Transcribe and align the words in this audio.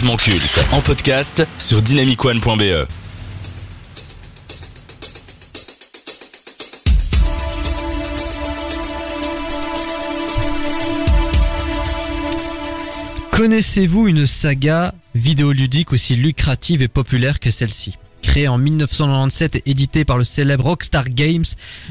culte 0.00 0.58
en 0.72 0.80
podcast 0.80 1.46
sur 1.58 1.82
dynamicone.be. 1.82 2.88
Connaissez-vous 13.30 14.08
une 14.08 14.26
saga 14.26 14.94
vidéoludique 15.14 15.92
aussi 15.92 16.16
lucrative 16.16 16.80
et 16.80 16.88
populaire 16.88 17.38
que 17.38 17.50
celle-ci? 17.50 17.98
Créée 18.32 18.48
en 18.48 18.56
1997 18.56 19.56
et 19.56 19.62
éditée 19.66 20.06
par 20.06 20.16
le 20.16 20.24
célèbre 20.24 20.64
Rockstar 20.64 21.04
Games, 21.10 21.44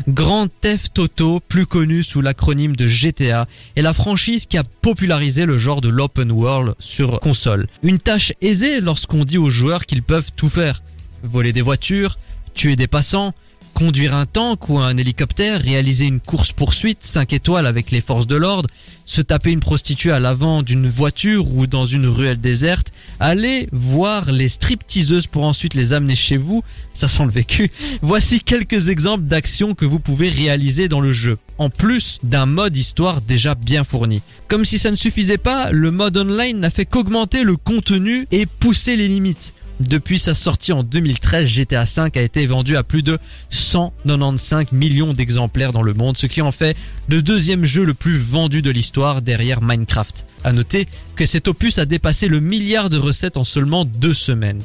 Grand 0.07 0.47
Theft 0.47 0.97
Auto, 0.97 1.39
plus 1.39 1.67
connu 1.67 2.01
sous 2.01 2.19
l'acronyme 2.19 2.75
de 2.75 2.87
GTA, 2.87 3.47
est 3.75 3.83
la 3.83 3.93
franchise 3.93 4.47
qui 4.47 4.57
a 4.57 4.63
popularisé 4.63 5.45
le 5.45 5.59
genre 5.59 5.81
de 5.81 5.89
l'open 5.89 6.31
world 6.31 6.73
sur 6.79 7.19
console. 7.19 7.67
Une 7.83 7.99
tâche 7.99 8.33
aisée 8.41 8.81
lorsqu'on 8.81 9.23
dit 9.23 9.38
aux 9.38 9.51
joueurs 9.51 9.85
qu'ils 9.85 10.02
peuvent 10.02 10.31
tout 10.35 10.49
faire. 10.49 10.81
Voler 11.21 11.53
des 11.53 11.61
voitures, 11.61 12.17
tuer 12.55 12.75
des 12.75 12.88
passants, 12.88 13.35
conduire 13.81 14.13
un 14.13 14.27
tank 14.27 14.70
ou 14.70 14.77
un 14.77 14.95
hélicoptère, 14.95 15.59
réaliser 15.59 16.05
une 16.05 16.20
course-poursuite 16.20 16.99
5 17.02 17.34
étoiles 17.34 17.66
avec 17.66 17.89
les 17.89 17.99
forces 17.99 18.27
de 18.27 18.35
l'ordre, 18.35 18.70
se 19.08 19.23
taper 19.23 19.49
une 19.49 19.59
prostituée 19.59 20.12
à 20.12 20.20
l'avant 20.20 20.62
d'une 20.62 20.88
voiture 20.88 21.52
ou 21.55 21.66
dans 21.66 21.88
une 21.88 22.05
ruelle 22.05 22.39
déserte, 22.39 22.94
aller 23.20 23.67
voir 23.72 24.31
les 24.31 24.49
stripteaseuses 24.49 25.25
pour 25.25 25.45
ensuite 25.45 25.73
les 25.73 25.94
amener 25.94 26.13
chez 26.13 26.38
vous, 26.38 26.63
ça 26.94 27.08
sent 27.08 27.23
le 27.23 27.31
vécu. 27.31 27.72
Voici 28.03 28.39
quelques 28.41 28.89
exemples 28.89 29.23
d'actions 29.23 29.73
que 29.73 29.86
vous 29.86 30.00
pouvez 30.00 30.30
réaliser 30.30 30.88
dans 30.88 31.02
le 31.02 31.11
jeu, 31.11 31.39
en 31.58 31.72
plus 31.72 32.20
d'un 32.22 32.45
mode 32.45 32.77
histoire 32.77 33.20
déjà 33.20 33.55
bien 33.55 33.84
fourni. 33.84 34.22
Comme 34.48 34.63
si 34.63 34.77
ça 34.77 34.91
ne 34.91 34.95
suffisait 34.95 35.39
pas, 35.39 35.72
le 35.72 35.89
mode 35.89 36.17
online 36.17 36.59
n'a 36.59 36.70
fait 36.70 36.86
qu'augmenter 36.86 37.44
le 37.44 37.58
contenu 37.58 38.27
et 38.30 38.45
pousser 38.45 38.95
les 38.95 39.08
limites. 39.08 39.55
Depuis 39.80 40.20
sa 40.20 40.35
sortie 40.35 40.73
en 40.73 40.84
2013, 40.84 41.48
GTA 41.48 41.86
V 41.86 42.11
a 42.16 42.22
été 42.22 42.45
vendu 42.45 42.77
à 42.77 42.83
plus 42.83 43.02
de 43.02 43.17
195 43.50 44.72
millions 44.72 45.14
d'exemplaires 45.14 45.73
dans 45.73 45.81
le 45.81 45.94
monde, 45.94 46.17
ce 46.17 46.27
qui 46.27 46.41
en 46.41 46.52
fait 46.52 46.77
le 47.08 47.22
deuxième 47.22 47.66
jeu 47.66 47.83
le 47.83 47.94
plus 47.94 48.17
vendu 48.17 48.61
de 48.61 48.69
l'histoire 48.69 49.22
derrière 49.22 49.61
Minecraft. 49.61 50.25
À 50.44 50.53
noter 50.53 50.88
que 51.16 51.25
cet 51.25 51.47
opus 51.47 51.77
a 51.77 51.86
dépassé 51.86 52.27
le 52.27 52.39
milliard 52.39 52.89
de 52.89 52.97
recettes 52.97 53.38
en 53.38 53.44
seulement 53.44 53.86
deux 53.86 54.14
semaines. 54.14 54.61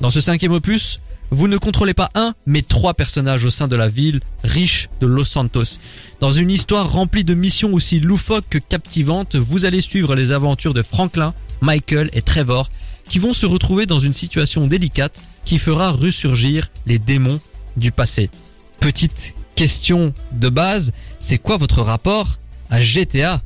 Dans 0.00 0.10
ce 0.10 0.20
cinquième 0.20 0.52
opus, 0.52 1.00
vous 1.30 1.46
ne 1.46 1.58
contrôlez 1.58 1.94
pas 1.94 2.10
un, 2.14 2.34
mais 2.44 2.62
trois 2.62 2.94
personnages 2.94 3.44
au 3.44 3.50
sein 3.50 3.68
de 3.68 3.76
la 3.76 3.88
ville 3.88 4.20
riche 4.42 4.88
de 5.00 5.06
Los 5.06 5.26
Santos. 5.26 5.78
Dans 6.20 6.32
une 6.32 6.50
histoire 6.50 6.90
remplie 6.90 7.24
de 7.24 7.34
missions 7.34 7.72
aussi 7.72 8.00
loufoques 8.00 8.48
que 8.50 8.58
captivantes, 8.58 9.36
vous 9.36 9.64
allez 9.64 9.80
suivre 9.80 10.16
les 10.16 10.32
aventures 10.32 10.74
de 10.74 10.82
Franklin, 10.82 11.32
Michael 11.60 12.10
et 12.14 12.22
Trevor, 12.22 12.70
qui 13.10 13.18
vont 13.18 13.34
se 13.34 13.44
retrouver 13.44 13.84
dans 13.84 13.98
une 13.98 14.12
situation 14.14 14.66
délicate 14.66 15.20
qui 15.44 15.58
fera 15.58 15.90
ressurgir 15.90 16.70
les 16.86 16.98
démons 16.98 17.40
du 17.76 17.90
passé. 17.90 18.30
Petite 18.78 19.34
question 19.56 20.14
de 20.32 20.48
base, 20.48 20.92
c'est 21.18 21.36
quoi 21.36 21.56
votre 21.58 21.82
rapport 21.82 22.38
à 22.70 22.80
GTA 22.80 23.42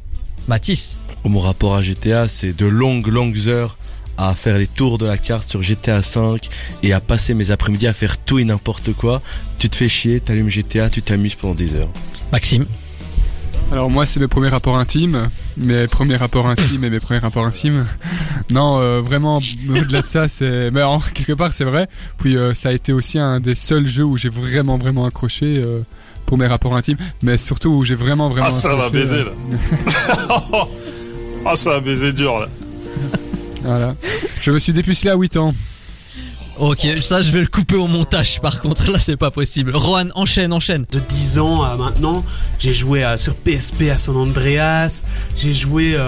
Mathis 0.47 0.99
Mon 1.25 1.41
rapport 1.41 1.75
à 1.75 1.83
GTA, 1.83 2.29
c'est 2.29 2.53
de 2.53 2.67
longues, 2.67 3.09
longues 3.09 3.49
heures 3.49 3.79
à 4.19 4.35
faire 4.35 4.59
les 4.59 4.67
tours 4.67 4.99
de 4.99 5.07
la 5.07 5.17
carte 5.17 5.49
sur 5.49 5.63
GTA 5.63 6.03
5 6.03 6.49
et 6.83 6.93
à 6.93 7.01
passer 7.01 7.35
mes 7.35 7.51
après-midi 7.51 7.87
à 7.87 7.95
faire 7.95 8.19
tout 8.19 8.39
et 8.39 8.45
n'importe 8.45 8.93
quoi. 8.93 9.23
Tu 9.59 9.69
te 9.71 9.77
fais 9.77 9.89
chier, 9.89 10.21
t'allumes 10.21 10.51
GTA, 10.51 10.91
tu 10.91 11.03
t'amuses 11.03 11.35
pendant 11.35 11.55
des 11.55 11.75
heures. 11.75 11.91
Maxime 12.31 12.67
alors 13.75 13.91
moi 13.91 14.07
c'est 14.07 14.21
mes 14.21 14.29
premiers 14.29 14.51
rapports 14.51 14.79
intimes, 14.79 15.29
mes 15.57 15.89
premiers 15.89 16.15
rapports 16.15 16.47
intimes 16.47 16.85
et 16.85 16.91
mes 16.91 17.01
premiers 17.01 17.19
rapports 17.19 17.45
intimes. 17.45 17.85
Non, 18.51 18.79
euh, 18.79 19.01
vraiment 19.01 19.39
au-delà 19.69 20.01
de 20.01 20.07
ça, 20.07 20.29
c'est, 20.29 20.71
mais 20.71 20.85
en, 20.85 21.01
quelque 21.01 21.33
part 21.33 21.53
c'est 21.53 21.65
vrai. 21.65 21.89
Puis 22.19 22.37
euh, 22.37 22.55
ça 22.55 22.69
a 22.69 22.73
été 22.73 22.93
aussi 22.93 23.19
un 23.19 23.41
des 23.41 23.57
seuls 23.57 23.89
jeux 23.89 24.05
où 24.05 24.17
j'ai 24.17 24.29
vraiment 24.29 24.79
vraiment 24.79 25.07
accroché 25.07 25.57
euh, 25.59 25.81
pour 26.25 26.39
mes 26.39 26.47
rapports 26.47 26.77
intimes, 26.77 26.99
mais 27.23 27.37
surtout 27.37 27.71
où 27.71 27.85
j'ai 27.85 27.97
vraiment 27.97 28.29
vraiment. 28.29 28.47
Ah 28.47 28.51
ça 28.51 28.77
va 28.77 28.91
baiser 28.91 29.25
là. 29.25 29.33
ah 31.45 31.57
ça 31.57 31.71
va 31.71 31.81
baiser 31.81 32.13
dur 32.13 32.39
là. 32.39 32.47
voilà. 33.65 33.97
Je 34.41 34.53
me 34.53 34.59
suis 34.59 34.73
dépucelé 34.73 35.11
à 35.11 35.17
8 35.17 35.37
ans. 35.37 35.53
Ok, 36.59 36.87
ça 37.01 37.21
je 37.21 37.33
vais 37.33 37.41
le 37.41 37.49
couper 37.49 37.75
au 37.75 37.89
montage 37.89 38.41
par 38.41 38.61
contre, 38.61 38.91
là 38.91 39.01
c'est 39.01 39.17
pas 39.17 39.33
possible. 39.33 39.75
Rohan, 39.75 40.07
enchaîne, 40.15 40.53
enchaîne. 40.53 40.85
De 40.93 41.01
10 41.01 41.39
ans 41.41 41.63
à 41.63 41.77
maintenant, 41.77 42.25
j'ai 42.61 42.73
joué 42.73 43.05
sur 43.17 43.35
PSP 43.35 43.91
à 43.93 43.99
San 43.99 44.17
Andreas, 44.17 45.03
j'ai 45.37 45.53
joué 45.53 45.99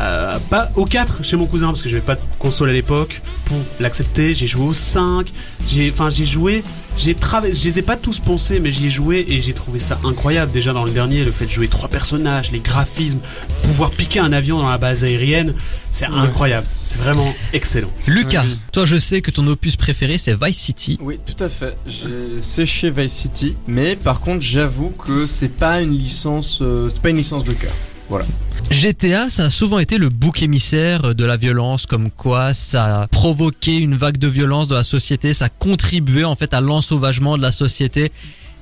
euh, 0.00 0.38
pas 0.50 0.70
au 0.76 0.84
4 0.84 1.24
chez 1.24 1.36
mon 1.36 1.46
cousin 1.46 1.68
parce 1.68 1.82
que 1.82 1.88
j'avais 1.88 2.00
pas 2.00 2.14
de 2.14 2.20
console 2.38 2.70
à 2.70 2.72
l'époque 2.72 3.20
pour 3.44 3.58
l'accepter, 3.80 4.34
j'ai 4.34 4.46
joué 4.46 4.66
au 4.68 4.72
5, 4.72 5.30
j'ai 5.68 5.90
enfin 5.90 6.08
j'ai 6.08 6.24
joué, 6.24 6.62
j'ai 6.96 7.14
travaillé, 7.14 7.52
je 7.52 7.64
les 7.64 7.80
ai 7.80 7.82
pas 7.82 7.96
tous 7.96 8.18
poncés 8.18 8.60
mais 8.60 8.70
j'y 8.70 8.86
ai 8.86 8.90
joué 8.90 9.26
et 9.28 9.40
j'ai 9.40 9.52
trouvé 9.52 9.78
ça 9.78 9.98
incroyable 10.04 10.52
déjà 10.52 10.72
dans 10.72 10.84
le 10.84 10.90
dernier 10.90 11.24
le 11.24 11.32
fait 11.32 11.46
de 11.46 11.50
jouer 11.50 11.68
trois 11.68 11.88
personnages, 11.88 12.52
les 12.52 12.60
graphismes, 12.60 13.18
pouvoir 13.62 13.90
piquer 13.90 14.20
un 14.20 14.32
avion 14.32 14.58
dans 14.58 14.68
la 14.68 14.78
base 14.78 15.04
aérienne, 15.04 15.54
c'est 15.90 16.06
incroyable, 16.06 16.66
c'est 16.84 16.98
vraiment 16.98 17.34
excellent. 17.52 17.90
Lucas, 18.06 18.44
toi 18.72 18.86
je 18.86 18.96
sais 18.96 19.20
que 19.20 19.30
ton 19.30 19.46
opus 19.48 19.76
préféré 19.76 20.16
c'est 20.18 20.36
Vice 20.40 20.58
City. 20.58 20.98
Oui, 21.00 21.18
tout 21.24 21.42
à 21.42 21.48
fait. 21.48 21.76
J'ai 21.86 22.40
séché 22.40 22.90
Vice 22.90 23.12
City, 23.12 23.54
mais 23.66 23.96
par 23.96 24.20
contre, 24.20 24.42
j'avoue 24.42 24.90
que 24.90 25.26
c'est 25.26 25.48
pas 25.48 25.80
une 25.80 25.96
licence, 25.96 26.60
euh, 26.62 26.88
c'est 26.88 27.02
pas 27.02 27.10
une 27.10 27.16
licence 27.16 27.44
de 27.44 27.52
cœur. 27.52 27.72
Voilà. 28.10 28.26
GTA, 28.72 29.30
ça 29.30 29.44
a 29.44 29.50
souvent 29.50 29.78
été 29.78 29.96
le 29.96 30.08
bouc 30.08 30.42
émissaire 30.42 31.14
de 31.14 31.24
la 31.24 31.36
violence, 31.36 31.86
comme 31.86 32.10
quoi 32.10 32.54
ça 32.54 33.02
a 33.02 33.06
provoqué 33.06 33.78
une 33.78 33.94
vague 33.94 34.18
de 34.18 34.26
violence 34.26 34.66
dans 34.66 34.74
la 34.74 34.84
société, 34.84 35.32
ça 35.32 35.44
a 35.44 35.48
contribué 35.48 36.24
en 36.24 36.34
fait 36.34 36.52
à 36.52 36.60
l'ensauvagement 36.60 37.36
de 37.36 37.42
la 37.42 37.52
société. 37.52 38.10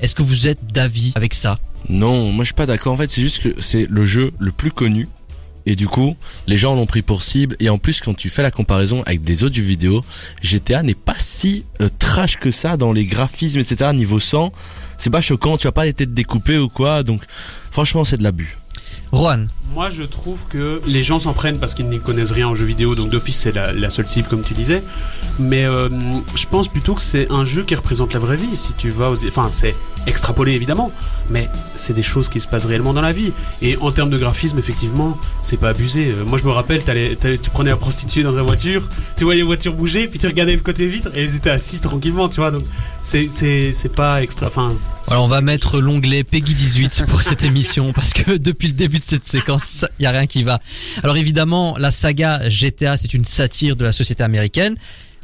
Est-ce 0.02 0.14
que 0.14 0.22
vous 0.22 0.48
êtes 0.48 0.66
d'avis 0.70 1.12
avec 1.16 1.32
ça? 1.32 1.58
Non, 1.88 2.30
moi 2.30 2.44
je 2.44 2.48
suis 2.48 2.54
pas 2.54 2.66
d'accord. 2.66 2.92
En 2.92 2.98
fait, 2.98 3.08
c'est 3.08 3.22
juste 3.22 3.42
que 3.42 3.60
c'est 3.60 3.86
le 3.88 4.04
jeu 4.04 4.32
le 4.38 4.52
plus 4.52 4.70
connu. 4.70 5.08
Et 5.64 5.76
du 5.76 5.88
coup, 5.88 6.14
les 6.46 6.58
gens 6.58 6.74
l'ont 6.74 6.86
pris 6.86 7.02
pour 7.02 7.22
cible. 7.22 7.56
Et 7.58 7.70
en 7.70 7.78
plus, 7.78 8.00
quand 8.02 8.14
tu 8.14 8.28
fais 8.28 8.42
la 8.42 8.50
comparaison 8.50 9.02
avec 9.06 9.22
des 9.22 9.44
autres 9.44 9.54
jeux 9.54 9.62
vidéo, 9.62 10.04
GTA 10.42 10.82
n'est 10.82 10.94
pas 10.94 11.16
si 11.16 11.64
euh, 11.80 11.88
trash 11.98 12.36
que 12.36 12.50
ça 12.50 12.76
dans 12.76 12.92
les 12.92 13.04
graphismes, 13.06 13.60
etc. 13.60 13.92
Niveau 13.94 14.20
100, 14.20 14.52
c'est 14.98 15.10
pas 15.10 15.20
choquant. 15.20 15.56
Tu 15.56 15.66
vas 15.66 15.72
pas 15.72 15.86
les 15.86 15.94
têtes 15.94 16.14
découpées 16.14 16.58
ou 16.58 16.68
quoi. 16.68 17.02
Donc, 17.02 17.22
franchement, 17.70 18.04
c'est 18.04 18.18
de 18.18 18.22
l'abus. 18.22 18.56
Juan. 19.12 19.48
Moi, 19.74 19.90
je 19.90 20.02
trouve 20.02 20.40
que 20.48 20.80
les 20.86 21.02
gens 21.02 21.18
s'en 21.18 21.32
prennent 21.32 21.58
parce 21.58 21.74
qu'ils 21.74 21.88
n'y 21.88 22.00
connaissent 22.00 22.32
rien 22.32 22.48
en 22.48 22.54
jeu 22.54 22.64
vidéo, 22.64 22.94
donc 22.94 23.10
d'office 23.10 23.38
c'est 23.38 23.52
la, 23.52 23.72
la, 23.72 23.90
seule 23.90 24.08
cible 24.08 24.28
comme 24.28 24.42
tu 24.42 24.54
disais. 24.54 24.82
Mais 25.38 25.64
euh, 25.64 25.88
je 26.34 26.46
pense 26.46 26.68
plutôt 26.68 26.94
que 26.94 27.00
c'est 27.00 27.30
un 27.30 27.44
jeu 27.44 27.62
qui 27.62 27.74
représente 27.74 28.12
la 28.12 28.20
vraie 28.20 28.36
vie. 28.36 28.56
Si 28.56 28.72
tu 28.74 28.90
vas, 28.90 29.10
aux... 29.10 29.26
enfin 29.26 29.48
c'est 29.50 29.74
extrapolé 30.08 30.52
évidemment, 30.52 30.90
mais 31.30 31.48
c'est 31.76 31.92
des 31.92 32.02
choses 32.02 32.28
qui 32.28 32.40
se 32.40 32.48
passent 32.48 32.64
réellement 32.64 32.92
dans 32.92 33.02
la 33.02 33.12
vie. 33.12 33.32
Et 33.62 33.76
en 33.76 33.90
termes 33.90 34.10
de 34.10 34.18
graphisme, 34.18 34.58
effectivement, 34.58 35.18
c'est 35.42 35.58
pas 35.58 35.70
abusé. 35.70 36.08
Euh, 36.08 36.24
moi, 36.24 36.38
je 36.38 36.44
me 36.44 36.50
rappelle, 36.50 36.82
t'allais, 36.82 37.16
tu 37.16 37.50
prenais 37.50 37.70
la 37.70 37.76
prostituée 37.76 38.22
dans 38.22 38.32
la 38.32 38.42
voiture, 38.42 38.88
tu 39.16 39.24
voyais 39.24 39.40
les 39.40 39.46
voitures 39.46 39.74
bouger, 39.74 40.08
puis 40.08 40.18
tu 40.18 40.26
regardais 40.26 40.54
le 40.54 40.60
côté 40.60 40.86
vitre 40.86 41.10
et 41.14 41.22
elles 41.22 41.36
étaient 41.36 41.50
assises 41.50 41.80
tranquillement, 41.80 42.28
tu 42.28 42.40
vois. 42.40 42.50
Donc 42.50 42.64
c'est 43.02 43.28
c'est 43.28 43.72
c'est 43.72 43.94
pas 43.94 44.22
extra. 44.22 44.48
Enfin. 44.48 44.72
Voilà, 45.06 45.22
on 45.22 45.28
va 45.28 45.40
mettre 45.40 45.80
l'onglet 45.80 46.22
Peggy 46.24 46.54
18 46.54 47.04
pour 47.08 47.22
cette 47.22 47.42
émission 47.42 47.92
parce 47.92 48.12
que 48.12 48.36
depuis 48.36 48.68
le 48.68 48.74
début 48.74 48.98
de 48.98 49.04
cette 49.04 49.26
séquence, 49.26 49.86
il 49.98 50.02
y 50.02 50.06
a 50.06 50.10
rien 50.10 50.26
qui 50.26 50.42
va. 50.42 50.60
Alors 51.02 51.16
évidemment, 51.16 51.76
la 51.78 51.90
saga 51.90 52.48
GTA, 52.48 52.96
c'est 52.96 53.14
une 53.14 53.24
satire 53.24 53.76
de 53.76 53.84
la 53.84 53.92
société 53.92 54.22
américaine, 54.22 54.76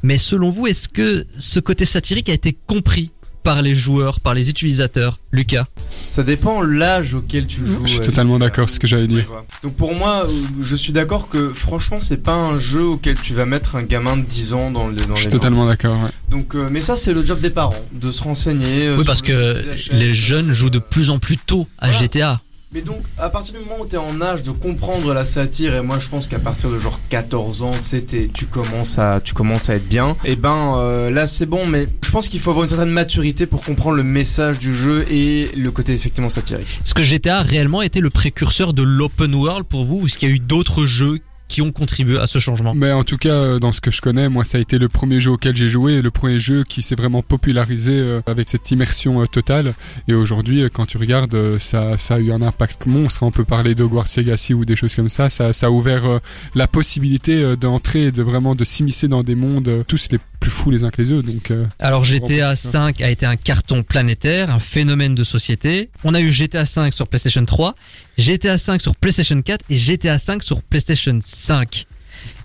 mais 0.02 0.18
selon 0.18 0.50
vous, 0.50 0.66
est-ce 0.66 0.88
que 0.88 1.26
ce 1.38 1.60
côté 1.60 1.84
satirique 1.84 2.28
a 2.28 2.34
été 2.34 2.56
compris 2.66 3.10
par 3.44 3.62
les 3.62 3.75
joueurs, 3.75 4.19
par 4.21 4.34
les 4.34 4.50
utilisateurs 4.50 5.19
Lucas 5.31 5.66
Ça 5.91 6.22
dépend 6.22 6.62
l'âge 6.62 7.15
auquel 7.15 7.47
tu 7.47 7.65
joues. 7.65 7.82
Je 7.87 7.91
suis 7.93 8.00
totalement 8.00 8.38
d'accord, 8.38 8.69
ce 8.71 8.81
que 8.81 8.87
j'allais 8.87 9.06
dire. 9.06 9.31
Donc 9.62 9.75
pour 9.75 9.94
moi, 9.94 10.27
je 10.60 10.75
suis 10.75 10.93
d'accord 10.93 11.28
que 11.28 11.53
franchement, 11.53 11.99
c'est 12.00 12.16
pas 12.16 12.34
un 12.34 12.59
jeu 12.59 12.82
auquel 12.82 13.16
tu 13.21 13.34
vas 13.34 13.44
mettre 13.47 13.77
un 13.77 13.82
gamin 13.82 14.16
de 14.16 14.22
10 14.22 14.55
ans 14.55 14.70
dans, 14.70 14.88
le, 14.88 14.96
dans 14.96 15.14
Je 15.14 15.20
suis 15.23 15.29
totalement 15.31 15.67
d'accord. 15.67 15.94
Ouais. 16.02 16.11
Donc, 16.31 16.55
euh, 16.56 16.69
mais 16.70 16.81
ça, 16.81 16.96
c'est 16.96 17.12
le 17.12 17.25
job 17.25 17.41
des 17.41 17.50
parents, 17.50 17.75
de 17.93 18.11
se 18.11 18.23
renseigner. 18.23 18.87
euh, 18.87 18.96
Oui, 18.99 19.05
parce 19.05 19.20
le 19.23 19.26
que 19.29 19.94
les 19.94 20.14
jeunes 20.14 20.52
jouent 20.52 20.70
de 20.70 20.79
plus 20.79 21.11
en 21.11 21.19
plus 21.19 21.37
tôt 21.37 21.69
à 21.79 21.88
Voilà. 21.90 22.02
GTA. 22.02 22.40
Mais 22.75 22.81
donc, 22.81 23.03
à 23.19 23.31
partir 23.31 23.55
du 23.55 23.61
moment 23.61 23.82
où 23.82 23.87
tu 23.87 23.94
es 23.94 23.99
en 23.99 24.21
âge 24.21 24.43
de 24.43 24.50
comprendre 24.50 25.15
la 25.15 25.25
satire, 25.25 25.76
et 25.76 25.81
moi 25.81 26.00
je 26.00 26.09
pense 26.09 26.26
qu'à 26.26 26.41
partir 26.41 26.71
de 26.71 26.79
genre 26.81 26.99
14 27.09 27.62
ans, 27.62 27.71
tu 27.81 28.29
tu 28.31 28.47
commences 28.47 28.99
à, 28.99 29.21
tu 29.21 29.32
commences 29.32 29.71
à 29.71 29.76
être 29.76 29.88
bien, 29.88 30.17
et 30.25 30.35
ben 30.35 30.73
euh, 30.79 31.09
là 31.09 31.29
c'est 31.29 31.47
bon, 31.47 31.67
mais 31.67 31.87
je 32.03 32.11
pense 32.11 32.26
qu'il 32.26 32.41
faut 32.41 32.50
avoir 32.50 32.65
une 32.65 32.69
certaine 32.69 32.91
maturité 32.91 33.47
pour 33.47 33.62
comprendre 33.62 33.94
le 33.94 34.03
message 34.03 34.59
du 34.59 34.75
jeu 34.75 35.06
et 35.09 35.53
le 35.55 35.71
côté 35.71 35.93
effectivement 35.93 36.31
satirique. 36.31 36.81
Est-ce 36.85 36.94
que 36.94 37.05
GTA 37.05 37.38
a 37.38 37.43
réellement 37.43 37.81
été 37.81 38.00
le 38.00 38.11
précurseur 38.11 38.73
de 38.73 38.82
l'open 38.82 39.32
world 39.37 39.65
pour 39.67 39.85
vous 39.85 40.00
ou 40.00 40.06
est-ce 40.06 40.19
qu'il 40.19 40.29
y 40.29 40.32
a 40.32 40.35
eu 40.35 40.41
d'autres 40.41 40.85
jeux 40.85 41.21
qui 41.54 41.62
ont 41.62 41.70
contribué 41.70 42.18
à 42.18 42.26
ce 42.26 42.40
changement 42.40 42.74
Mais 42.74 42.90
en 42.90 43.04
tout 43.04 43.16
cas, 43.16 43.28
euh, 43.28 43.58
dans 43.60 43.70
ce 43.70 43.80
que 43.80 43.92
je 43.92 44.00
connais, 44.00 44.28
moi, 44.28 44.44
ça 44.44 44.58
a 44.58 44.60
été 44.60 44.76
le 44.76 44.88
premier 44.88 45.20
jeu 45.20 45.30
auquel 45.30 45.56
j'ai 45.56 45.68
joué, 45.68 46.02
le 46.02 46.10
premier 46.10 46.40
jeu 46.40 46.64
qui 46.64 46.82
s'est 46.82 46.96
vraiment 46.96 47.22
popularisé 47.22 47.92
euh, 47.92 48.20
avec 48.26 48.48
cette 48.48 48.72
immersion 48.72 49.22
euh, 49.22 49.26
totale. 49.26 49.72
Et 50.08 50.14
aujourd'hui, 50.14 50.64
quand 50.72 50.84
tu 50.84 50.96
regardes, 50.96 51.60
ça, 51.60 51.96
ça 51.96 52.16
a 52.16 52.18
eu 52.18 52.32
un 52.32 52.42
impact 52.42 52.86
monstre. 52.86 53.22
On 53.22 53.30
peut 53.30 53.44
parler 53.44 53.76
d'Hogwarts 53.76 54.08
Legacy 54.16 54.52
ou 54.52 54.64
des 54.64 54.74
choses 54.74 54.96
comme 54.96 55.08
ça. 55.08 55.30
Ça, 55.30 55.52
ça 55.52 55.68
a 55.68 55.70
ouvert 55.70 56.20
la 56.56 56.66
possibilité 56.66 57.56
d'entrer 57.56 58.10
de 58.10 58.24
vraiment 58.24 58.56
de 58.56 58.64
s'immiscer 58.64 59.06
dans 59.06 59.22
des 59.22 59.36
mondes 59.36 59.84
tous 59.86 60.08
les 60.10 60.18
plus 60.44 60.50
fous 60.50 60.70
les 60.70 60.85
uns 60.85 60.91
que 60.91 61.00
les 61.00 61.11
autres. 61.11 61.26
Donc, 61.26 61.50
euh, 61.50 61.64
Alors 61.79 62.05
GTA 62.05 62.50
Remporte, 62.50 62.73
5 62.73 63.00
a 63.00 63.08
été 63.08 63.25
un 63.25 63.37
carton 63.37 63.82
planétaire, 63.82 64.50
un 64.50 64.58
phénomène 64.58 65.14
de 65.14 65.25
société. 65.25 65.88
On 66.05 66.12
a 66.12 66.20
eu 66.20 66.31
GTA 66.31 66.67
5 66.67 66.93
sur 66.93 67.08
PlayStation 67.08 67.43
3, 67.43 67.75
GTA 68.19 68.58
5 68.58 68.82
sur 68.82 68.94
PlayStation 68.94 69.41
4 69.41 69.64
et 69.70 69.79
GTA 69.79 70.19
5 70.19 70.43
sur 70.43 70.61
PlayStation 70.62 71.19
5. 71.25 71.87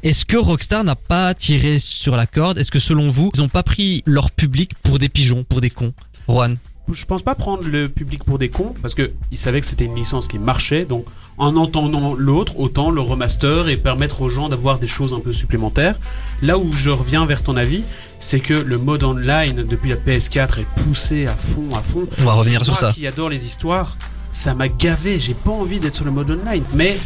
Est-ce 0.03 0.23
que 0.23 0.37
Rockstar 0.37 0.85
n'a 0.85 0.95
pas 0.95 1.33
tiré 1.33 1.77
sur 1.77 2.15
la 2.15 2.25
corde? 2.25 2.57
Est-ce 2.57 2.71
que 2.71 2.79
selon 2.79 3.09
vous, 3.09 3.31
ils 3.35 3.41
n'ont 3.41 3.49
pas 3.49 3.63
pris 3.63 4.01
leur 4.05 4.31
public 4.31 4.71
pour 4.81 4.97
des 4.97 5.09
pigeons, 5.09 5.43
pour 5.43 5.59
des 5.59 5.69
cons? 5.69 5.93
Juan 6.29 6.57
Je 6.93 7.05
pense 7.05 7.21
pas 7.21 7.35
prendre 7.35 7.67
le 7.67 7.89
public 7.89 8.23
pour 8.23 8.39
des 8.39 8.49
cons 8.49 8.73
parce 8.81 8.95
que 8.95 9.11
ils 9.31 9.37
savaient 9.37 9.61
que 9.61 9.67
c'était 9.67 9.85
une 9.85 9.95
licence 9.95 10.27
qui 10.27 10.39
marchait. 10.39 10.85
Donc 10.85 11.05
en 11.37 11.55
entendant 11.55 12.13
l'autre, 12.15 12.59
autant 12.59 12.91
le 12.91 13.01
remaster 13.01 13.69
et 13.69 13.77
permettre 13.77 14.21
aux 14.21 14.29
gens 14.29 14.49
d'avoir 14.49 14.77
des 14.79 14.87
choses 14.87 15.13
un 15.13 15.19
peu 15.19 15.33
supplémentaires. 15.33 15.97
Là 16.41 16.57
où 16.57 16.71
je 16.71 16.89
reviens 16.89 17.25
vers 17.25 17.43
ton 17.43 17.55
avis, 17.55 17.83
c'est 18.19 18.39
que 18.39 18.53
le 18.53 18.77
mode 18.77 19.03
online 19.03 19.63
depuis 19.63 19.89
la 19.89 19.95
PS4 19.95 20.59
est 20.59 20.83
poussé 20.83 21.27
à 21.27 21.35
fond, 21.35 21.69
à 21.75 21.81
fond. 21.81 22.07
On 22.19 22.25
va 22.25 22.33
revenir 22.33 22.63
sur 22.65 22.75
ça. 22.75 22.91
qui 22.91 23.07
adore 23.07 23.29
les 23.29 23.45
histoires, 23.45 23.97
ça 24.31 24.53
m'a 24.53 24.67
gavé. 24.67 25.19
J'ai 25.19 25.33
pas 25.33 25.51
envie 25.51 25.79
d'être 25.79 25.95
sur 25.95 26.05
le 26.05 26.11
mode 26.11 26.31
online. 26.31 26.63
Mais 26.73 26.97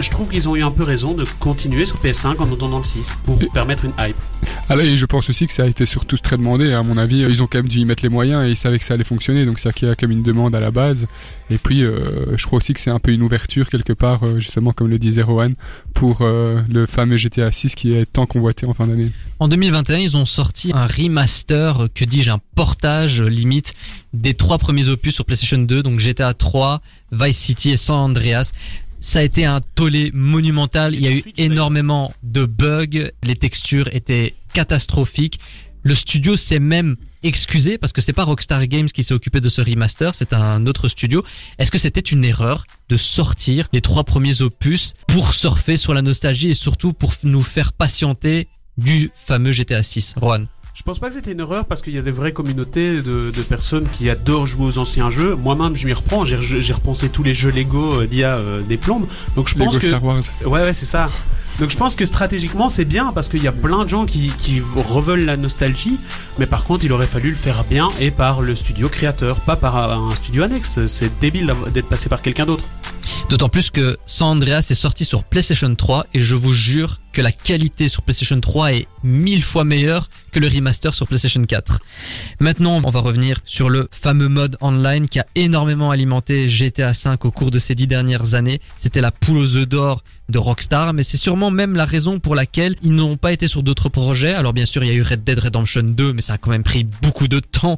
je 0.00 0.10
trouve 0.10 0.28
qu'ils 0.28 0.48
ont 0.48 0.56
eu 0.56 0.62
un 0.62 0.70
peu 0.70 0.82
raison 0.84 1.14
de 1.14 1.24
continuer 1.40 1.86
sur 1.86 1.96
PS5 1.98 2.36
en 2.38 2.52
attendant 2.52 2.78
le 2.78 2.84
6 2.84 3.16
pour 3.24 3.40
Et- 3.40 3.46
permettre 3.46 3.84
une 3.84 3.92
hype. 3.98 4.16
Ah 4.68 4.76
là, 4.76 4.84
et 4.84 4.96
je 4.96 5.06
pense 5.06 5.30
aussi 5.30 5.46
que 5.46 5.52
ça 5.52 5.62
a 5.62 5.66
été 5.66 5.86
surtout 5.86 6.16
très 6.18 6.36
demandé. 6.36 6.72
À 6.72 6.82
mon 6.82 6.98
avis, 6.98 7.20
ils 7.20 7.42
ont 7.42 7.46
quand 7.46 7.58
même 7.58 7.68
dû 7.68 7.78
y 7.78 7.84
mettre 7.84 8.02
les 8.02 8.08
moyens 8.08 8.44
et 8.46 8.50
ils 8.50 8.56
savaient 8.56 8.78
que 8.78 8.84
ça 8.84 8.94
allait 8.94 9.04
fonctionner. 9.04 9.46
Donc, 9.46 9.58
ça 9.58 9.72
qui 9.72 9.86
a 9.86 9.94
comme 9.94 10.10
une 10.10 10.22
demande 10.22 10.54
à 10.54 10.60
la 10.60 10.70
base. 10.70 11.06
Et 11.50 11.58
puis, 11.58 11.82
euh, 11.82 12.36
je 12.36 12.46
crois 12.46 12.58
aussi 12.58 12.74
que 12.74 12.80
c'est 12.80 12.90
un 12.90 12.98
peu 12.98 13.12
une 13.12 13.22
ouverture 13.22 13.68
quelque 13.70 13.92
part, 13.92 14.24
euh, 14.24 14.40
justement, 14.40 14.72
comme 14.72 14.88
le 14.88 14.98
disait 14.98 15.22
Rohan, 15.22 15.52
pour 15.94 16.18
euh, 16.22 16.60
le 16.68 16.84
fameux 16.86 17.16
GTA 17.16 17.52
6 17.52 17.74
qui 17.74 17.94
est 17.94 18.06
tant 18.06 18.26
convoité 18.26 18.66
en 18.66 18.74
fin 18.74 18.86
d'année. 18.86 19.12
En 19.38 19.48
2021, 19.48 19.98
ils 19.98 20.16
ont 20.16 20.26
sorti 20.26 20.72
un 20.74 20.86
remaster, 20.86 21.88
que 21.94 22.04
dis-je, 22.04 22.30
un 22.30 22.40
portage 22.54 23.22
limite 23.22 23.72
des 24.12 24.34
trois 24.34 24.58
premiers 24.58 24.88
opus 24.88 25.14
sur 25.14 25.24
PlayStation 25.24 25.58
2, 25.58 25.82
donc 25.82 26.00
GTA 26.00 26.34
3, 26.34 26.80
Vice 27.12 27.38
City 27.38 27.70
et 27.70 27.76
San 27.76 27.96
Andreas. 27.96 28.50
Ça 29.00 29.20
a 29.20 29.22
été 29.22 29.44
un 29.44 29.60
tollé 29.60 30.10
monumental. 30.12 30.94
Il 30.94 31.02
y 31.02 31.06
a 31.06 31.12
eu 31.12 31.22
énormément 31.36 32.12
de 32.22 32.44
bugs. 32.44 33.10
Les 33.22 33.36
textures 33.36 33.88
étaient 33.92 34.34
catastrophiques. 34.52 35.38
Le 35.82 35.94
studio 35.94 36.36
s'est 36.36 36.58
même 36.58 36.96
excusé 37.22 37.78
parce 37.78 37.92
que 37.92 38.00
c'est 38.00 38.12
pas 38.12 38.24
Rockstar 38.24 38.66
Games 38.66 38.88
qui 38.88 39.04
s'est 39.04 39.14
occupé 39.14 39.40
de 39.40 39.48
ce 39.48 39.60
remaster, 39.60 40.14
c'est 40.14 40.32
un 40.32 40.66
autre 40.66 40.88
studio. 40.88 41.24
Est-ce 41.58 41.70
que 41.70 41.78
c'était 41.78 42.00
une 42.00 42.24
erreur 42.24 42.66
de 42.88 42.96
sortir 42.96 43.68
les 43.72 43.80
trois 43.80 44.02
premiers 44.02 44.42
opus 44.42 44.94
pour 45.06 45.32
surfer 45.32 45.76
sur 45.76 45.94
la 45.94 46.02
nostalgie 46.02 46.50
et 46.50 46.54
surtout 46.54 46.92
pour 46.92 47.12
nous 47.22 47.42
faire 47.42 47.72
patienter 47.72 48.48
du 48.78 49.10
fameux 49.14 49.52
GTA 49.52 49.82
6, 49.82 50.14
Rohan 50.20 50.46
Je 50.76 50.82
pense 50.82 50.98
pas 50.98 51.08
que 51.08 51.14
c'était 51.14 51.32
une 51.32 51.40
erreur 51.40 51.64
parce 51.64 51.80
qu'il 51.80 51.94
y 51.94 51.98
a 51.98 52.02
des 52.02 52.10
vraies 52.10 52.34
communautés 52.34 52.96
de, 52.96 53.32
de 53.34 53.42
personnes 53.42 53.88
qui 53.88 54.10
adorent 54.10 54.44
jouer 54.44 54.66
aux 54.66 54.78
anciens 54.78 55.08
jeux. 55.08 55.34
Moi-même, 55.34 55.74
je 55.74 55.86
m'y 55.86 55.94
reprends. 55.94 56.26
J'ai 56.26 56.72
repensé 56.74 57.08
tous 57.08 57.22
les 57.22 57.32
jeux 57.32 57.50
Lego 57.50 58.02
euh, 58.02 58.06
d'il 58.06 58.18
y 58.18 58.24
a 58.24 58.36
euh, 58.36 58.60
des 58.60 58.76
plombes. 58.76 59.06
Donc 59.36 59.48
je 59.48 59.54
pense 59.54 59.72
Lego 59.72 59.78
que 59.78 59.86
Star 59.86 60.04
Wars. 60.04 60.20
ouais 60.44 60.60
ouais 60.60 60.72
c'est 60.74 60.84
ça. 60.84 61.06
Donc 61.60 61.70
je 61.70 61.78
pense 61.78 61.96
que 61.96 62.04
stratégiquement 62.04 62.68
c'est 62.68 62.84
bien 62.84 63.10
parce 63.14 63.30
qu'il 63.30 63.42
y 63.42 63.48
a 63.48 63.52
plein 63.52 63.84
de 63.84 63.88
gens 63.88 64.04
qui, 64.04 64.30
qui 64.36 64.60
reveulent 64.74 65.24
la 65.24 65.38
nostalgie. 65.38 65.98
Mais 66.38 66.46
par 66.46 66.64
contre, 66.64 66.84
il 66.84 66.92
aurait 66.92 67.06
fallu 67.06 67.30
le 67.30 67.36
faire 67.36 67.64
bien 67.64 67.88
et 67.98 68.10
par 68.10 68.42
le 68.42 68.54
studio 68.54 68.90
créateur, 68.90 69.40
pas 69.40 69.56
par 69.56 69.76
un 69.90 70.10
studio 70.16 70.42
annexe. 70.42 70.84
C'est 70.88 71.18
débile 71.20 71.54
d'être 71.72 71.88
passé 71.88 72.10
par 72.10 72.20
quelqu'un 72.20 72.44
d'autre. 72.44 72.64
D'autant 73.30 73.48
plus 73.48 73.70
que 73.70 73.96
San 74.04 74.28
Andreas 74.28 74.66
est 74.68 74.74
sorti 74.74 75.06
sur 75.06 75.24
PlayStation 75.24 75.74
3 75.74 76.06
et 76.12 76.20
je 76.20 76.34
vous 76.34 76.52
jure 76.52 77.00
que 77.16 77.22
la 77.22 77.32
qualité 77.32 77.88
sur 77.88 78.02
PlayStation 78.02 78.38
3 78.38 78.74
est 78.74 78.88
mille 79.02 79.42
fois 79.42 79.64
meilleure 79.64 80.10
que 80.32 80.38
le 80.38 80.48
remaster 80.48 80.92
sur 80.92 81.06
PlayStation 81.06 81.42
4. 81.42 81.80
Maintenant, 82.40 82.78
on 82.84 82.90
va 82.90 83.00
revenir 83.00 83.40
sur 83.46 83.70
le 83.70 83.88
fameux 83.90 84.28
mode 84.28 84.58
online 84.60 85.08
qui 85.08 85.18
a 85.18 85.26
énormément 85.34 85.90
alimenté 85.90 86.46
GTA 86.46 86.92
5 86.92 87.24
au 87.24 87.30
cours 87.30 87.50
de 87.50 87.58
ces 87.58 87.74
dix 87.74 87.86
dernières 87.86 88.34
années. 88.34 88.60
C'était 88.76 89.00
la 89.00 89.12
poule 89.12 89.38
aux 89.38 89.56
œufs 89.56 89.66
d'or 89.66 90.04
de 90.28 90.38
Rockstar, 90.38 90.92
mais 90.92 91.04
c'est 91.04 91.16
sûrement 91.16 91.50
même 91.50 91.76
la 91.76 91.84
raison 91.84 92.18
pour 92.18 92.34
laquelle 92.34 92.74
ils 92.82 92.92
n'ont 92.92 93.16
pas 93.16 93.32
été 93.32 93.46
sur 93.46 93.62
d'autres 93.62 93.88
projets. 93.88 94.34
Alors 94.34 94.52
bien 94.52 94.66
sûr, 94.66 94.82
il 94.82 94.88
y 94.88 94.90
a 94.90 94.94
eu 94.94 95.02
Red 95.02 95.22
Dead 95.22 95.38
Redemption 95.38 95.84
2, 95.84 96.12
mais 96.12 96.20
ça 96.20 96.34
a 96.34 96.38
quand 96.38 96.50
même 96.50 96.64
pris 96.64 96.84
beaucoup 96.84 97.28
de 97.28 97.38
temps 97.38 97.76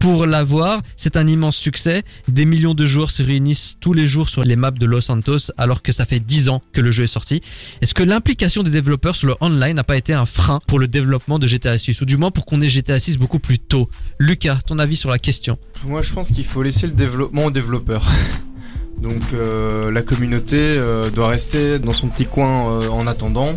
pour 0.00 0.26
l'avoir. 0.26 0.82
C'est 0.96 1.16
un 1.16 1.26
immense 1.26 1.56
succès. 1.56 2.02
Des 2.26 2.44
millions 2.46 2.74
de 2.74 2.84
joueurs 2.84 3.10
se 3.10 3.22
réunissent 3.22 3.76
tous 3.80 3.92
les 3.92 4.08
jours 4.08 4.28
sur 4.28 4.42
les 4.42 4.56
maps 4.56 4.72
de 4.72 4.86
Los 4.86 5.02
Santos, 5.02 5.52
alors 5.56 5.82
que 5.82 5.92
ça 5.92 6.04
fait 6.04 6.20
10 6.20 6.48
ans 6.48 6.62
que 6.72 6.80
le 6.80 6.90
jeu 6.90 7.04
est 7.04 7.08
sorti. 7.08 7.42
Est-ce 7.80 7.94
que 7.94 8.02
l'implication 8.02 8.64
des 8.64 8.73
développeurs 8.74 9.14
sur 9.14 9.28
le 9.28 9.36
online 9.40 9.76
n'a 9.76 9.84
pas 9.84 9.96
été 9.96 10.12
un 10.12 10.26
frein 10.26 10.58
pour 10.66 10.80
le 10.80 10.88
développement 10.88 11.38
de 11.38 11.46
GTA 11.46 11.78
6, 11.78 12.00
ou 12.00 12.04
du 12.04 12.16
moins 12.16 12.30
pour 12.32 12.44
qu'on 12.44 12.60
ait 12.60 12.68
GTA 12.68 12.98
6 12.98 13.18
beaucoup 13.18 13.38
plus 13.38 13.60
tôt 13.60 13.88
Lucas, 14.18 14.58
ton 14.66 14.80
avis 14.80 14.96
sur 14.96 15.10
la 15.10 15.18
question? 15.18 15.58
Moi, 15.84 16.02
je 16.02 16.12
pense 16.12 16.28
qu'il 16.28 16.44
faut 16.44 16.62
laisser 16.62 16.86
le 16.86 16.92
développement 16.92 17.46
aux 17.46 17.50
développeurs. 17.50 18.04
Donc, 19.00 19.22
euh, 19.32 19.90
la 19.90 20.02
communauté 20.02 20.56
euh, 20.58 21.10
doit 21.10 21.28
rester 21.28 21.78
dans 21.78 21.92
son 21.92 22.08
petit 22.08 22.26
coin 22.26 22.80
euh, 22.82 22.88
en 22.88 23.06
attendant. 23.06 23.48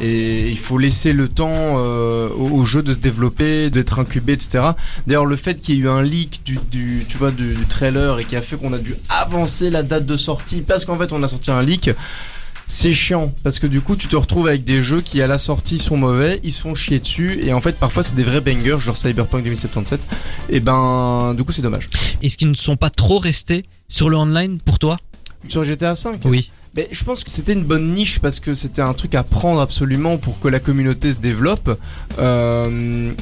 Et 0.00 0.50
il 0.50 0.58
faut 0.58 0.78
laisser 0.78 1.12
le 1.12 1.28
temps 1.28 1.76
au, 1.76 2.64
jeu 2.64 2.82
de 2.82 2.92
se 2.92 2.98
développer, 2.98 3.70
d'être 3.70 4.00
incubé, 4.00 4.32
etc. 4.32 4.64
D'ailleurs, 5.06 5.24
le 5.24 5.36
fait 5.36 5.60
qu'il 5.60 5.76
y 5.76 5.78
ait 5.78 5.82
eu 5.82 5.88
un 5.88 6.02
leak 6.02 6.42
du, 6.44 7.04
tu 7.08 7.16
vois, 7.16 7.30
du 7.30 7.54
trailer 7.68 8.18
et 8.18 8.24
qui 8.24 8.34
a 8.34 8.42
fait 8.42 8.56
qu'on 8.56 8.72
a 8.72 8.78
dû 8.78 8.96
avancer 9.08 9.70
la 9.70 9.84
date 9.84 10.04
de 10.04 10.16
sortie 10.16 10.62
parce 10.62 10.84
qu'en 10.84 10.98
fait, 10.98 11.12
on 11.12 11.22
a 11.22 11.28
sorti 11.28 11.52
un 11.52 11.62
leak. 11.62 11.90
C'est 12.74 12.92
chiant 12.92 13.32
parce 13.44 13.60
que 13.60 13.68
du 13.68 13.80
coup 13.80 13.94
tu 13.94 14.08
te 14.08 14.16
retrouves 14.16 14.48
avec 14.48 14.64
des 14.64 14.82
jeux 14.82 15.00
qui 15.00 15.22
à 15.22 15.28
la 15.28 15.38
sortie 15.38 15.78
sont 15.78 15.96
mauvais, 15.96 16.40
ils 16.42 16.50
se 16.50 16.60
font 16.60 16.74
chier 16.74 16.98
dessus 16.98 17.38
et 17.44 17.52
en 17.52 17.60
fait 17.60 17.78
parfois 17.78 18.02
c'est 18.02 18.16
des 18.16 18.24
vrais 18.24 18.40
bangers 18.40 18.80
genre 18.80 18.96
Cyberpunk 18.96 19.44
2077 19.44 20.04
et 20.48 20.58
ben 20.58 21.34
du 21.36 21.44
coup 21.44 21.52
c'est 21.52 21.62
dommage. 21.62 21.88
Est-ce 22.20 22.36
qu'ils 22.36 22.50
ne 22.50 22.56
sont 22.56 22.76
pas 22.76 22.90
trop 22.90 23.20
restés 23.20 23.64
sur 23.86 24.10
le 24.10 24.16
online 24.16 24.58
pour 24.58 24.80
toi? 24.80 24.98
Sur 25.46 25.62
GTA 25.62 25.94
5 25.94 26.22
Oui. 26.24 26.50
Mais 26.74 26.88
je 26.90 27.04
pense 27.04 27.22
que 27.22 27.30
c'était 27.30 27.52
une 27.52 27.62
bonne 27.62 27.94
niche 27.94 28.18
parce 28.18 28.40
que 28.40 28.54
c'était 28.54 28.82
un 28.82 28.92
truc 28.92 29.14
à 29.14 29.22
prendre 29.22 29.60
absolument 29.60 30.18
pour 30.18 30.40
que 30.40 30.48
la 30.48 30.58
communauté 30.58 31.12
se 31.12 31.18
développe. 31.18 31.80
Euh, 32.18 33.12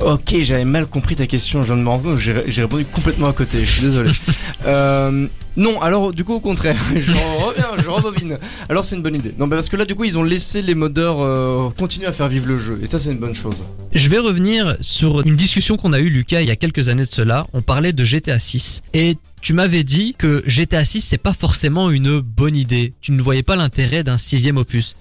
ok, 0.00 0.36
j'avais 0.40 0.64
mal 0.64 0.86
compris 0.86 1.16
ta 1.16 1.26
question, 1.26 1.62
je 1.62 1.68
viens 1.68 1.76
de 1.76 1.82
me 1.82 1.88
rendre 1.88 2.04
compte, 2.04 2.18
j'ai 2.18 2.62
répondu 2.62 2.84
complètement 2.84 3.28
à 3.28 3.32
côté, 3.32 3.60
je 3.64 3.70
suis 3.70 3.82
désolé. 3.82 4.10
Euh, 4.64 5.26
non, 5.56 5.82
alors 5.82 6.12
du 6.12 6.22
coup 6.22 6.34
au 6.34 6.40
contraire, 6.40 6.76
je 6.96 7.10
reviens, 7.10 7.66
je 7.82 7.88
rebobine. 7.88 8.38
Alors 8.68 8.84
c'est 8.84 8.94
une 8.94 9.02
bonne 9.02 9.16
idée. 9.16 9.34
Non, 9.38 9.48
bah, 9.48 9.56
parce 9.56 9.68
que 9.68 9.76
là 9.76 9.84
du 9.84 9.96
coup 9.96 10.04
ils 10.04 10.16
ont 10.16 10.22
laissé 10.22 10.62
les 10.62 10.76
modeurs 10.76 11.20
euh, 11.20 11.68
continuer 11.76 12.06
à 12.06 12.12
faire 12.12 12.28
vivre 12.28 12.46
le 12.46 12.58
jeu 12.58 12.78
et 12.80 12.86
ça 12.86 13.00
c'est 13.00 13.10
une 13.10 13.18
bonne 13.18 13.34
chose. 13.34 13.64
Je 13.92 14.08
vais 14.08 14.18
revenir 14.18 14.76
sur 14.80 15.20
une 15.22 15.34
discussion 15.34 15.76
qu'on 15.76 15.92
a 15.92 15.98
eue, 15.98 16.10
Lucas, 16.10 16.42
il 16.42 16.48
y 16.48 16.52
a 16.52 16.56
quelques 16.56 16.88
années 16.88 17.04
de 17.04 17.10
cela. 17.10 17.46
On 17.52 17.60
parlait 17.60 17.92
de 17.92 18.04
GTA 18.04 18.38
6. 18.38 18.82
Et 18.94 19.16
tu 19.40 19.52
m'avais 19.52 19.82
dit 19.82 20.14
que 20.16 20.42
GTA 20.46 20.84
6, 20.84 21.00
c'est 21.00 21.18
pas 21.18 21.34
forcément 21.34 21.90
une 21.90 22.20
bonne 22.20 22.56
idée. 22.56 22.94
Tu 23.00 23.10
ne 23.10 23.20
voyais 23.20 23.42
pas 23.42 23.56
l'intérêt 23.56 24.04
d'un 24.04 24.18
sixième 24.18 24.58
opus. 24.58 24.96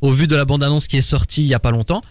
Au 0.00 0.10
vu 0.10 0.26
de 0.26 0.34
la 0.34 0.44
bande-annonce 0.44 0.88
qui 0.88 0.96
est 0.96 1.02
sortie 1.02 1.44
il 1.44 1.48
y 1.48 1.54
a 1.54 1.60
pas 1.60 1.70
longtemps, 1.70 2.02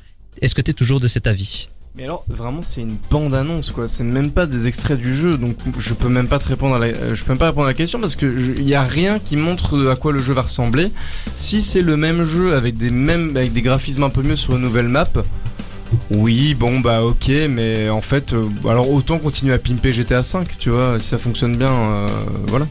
est-ce 0.42 0.56
que 0.56 0.62
tu 0.62 0.72
es 0.72 0.74
toujours 0.74 1.00
de 1.00 1.08
cet 1.08 1.28
avis? 1.28 1.68
Mais 1.96 2.06
alors 2.06 2.24
vraiment 2.28 2.64
c'est 2.64 2.82
une 2.82 2.98
bande 3.12 3.36
annonce 3.36 3.70
quoi, 3.70 3.88
c'est 3.88 4.04
même 4.04 4.32
pas 4.32 4.48
des 4.48 4.66
extraits 4.66 4.98
du 4.98 5.14
jeu 5.14 5.38
donc 5.38 5.56
je 5.78 5.94
peux 5.94 6.10
même 6.10 6.28
pas 6.28 6.40
te 6.40 6.48
répondre 6.48 6.74
à 6.74 6.80
la, 6.80 6.88
euh, 6.88 7.14
je 7.14 7.24
peux 7.24 7.34
même 7.34 7.38
pas 7.38 7.46
répondre 7.46 7.68
à 7.68 7.70
la 7.70 7.76
question 7.76 8.00
parce 8.00 8.16
que 8.16 8.26
il 8.26 8.68
y 8.68 8.74
a 8.74 8.82
rien 8.82 9.20
qui 9.20 9.36
montre 9.38 9.92
à 9.92 9.96
quoi 9.96 10.12
le 10.12 10.18
jeu 10.18 10.34
va 10.34 10.42
ressembler. 10.42 10.92
Si 11.36 11.62
c'est 11.62 11.82
le 11.82 11.96
même 11.96 12.24
jeu 12.24 12.56
avec 12.56 12.78
des 12.78 12.90
mêmes 12.90 13.38
avec 13.38 13.54
des 13.54 13.62
graphismes 13.62 14.04
un 14.04 14.10
peu 14.10 14.24
mieux 14.24 14.36
sur 14.36 14.56
une 14.56 14.64
nouvelle 14.64 14.88
map, 14.88 15.08
oui 16.10 16.56
bon 16.56 16.80
bah 16.80 17.04
ok 17.04 17.30
mais 17.48 17.90
en 17.90 18.02
fait 18.02 18.34
euh, 18.34 18.50
alors 18.68 18.90
autant 18.90 19.20
continuer 19.20 19.54
à 19.54 19.60
pimper 19.60 19.92
GTA 19.92 20.24
5 20.24 20.58
tu 20.58 20.72
vois 20.72 21.00
si 21.00 21.10
ça 21.10 21.20
fonctionne 21.20 21.56
bien 21.56 21.72
euh, 21.72 22.08
voilà. 22.48 22.66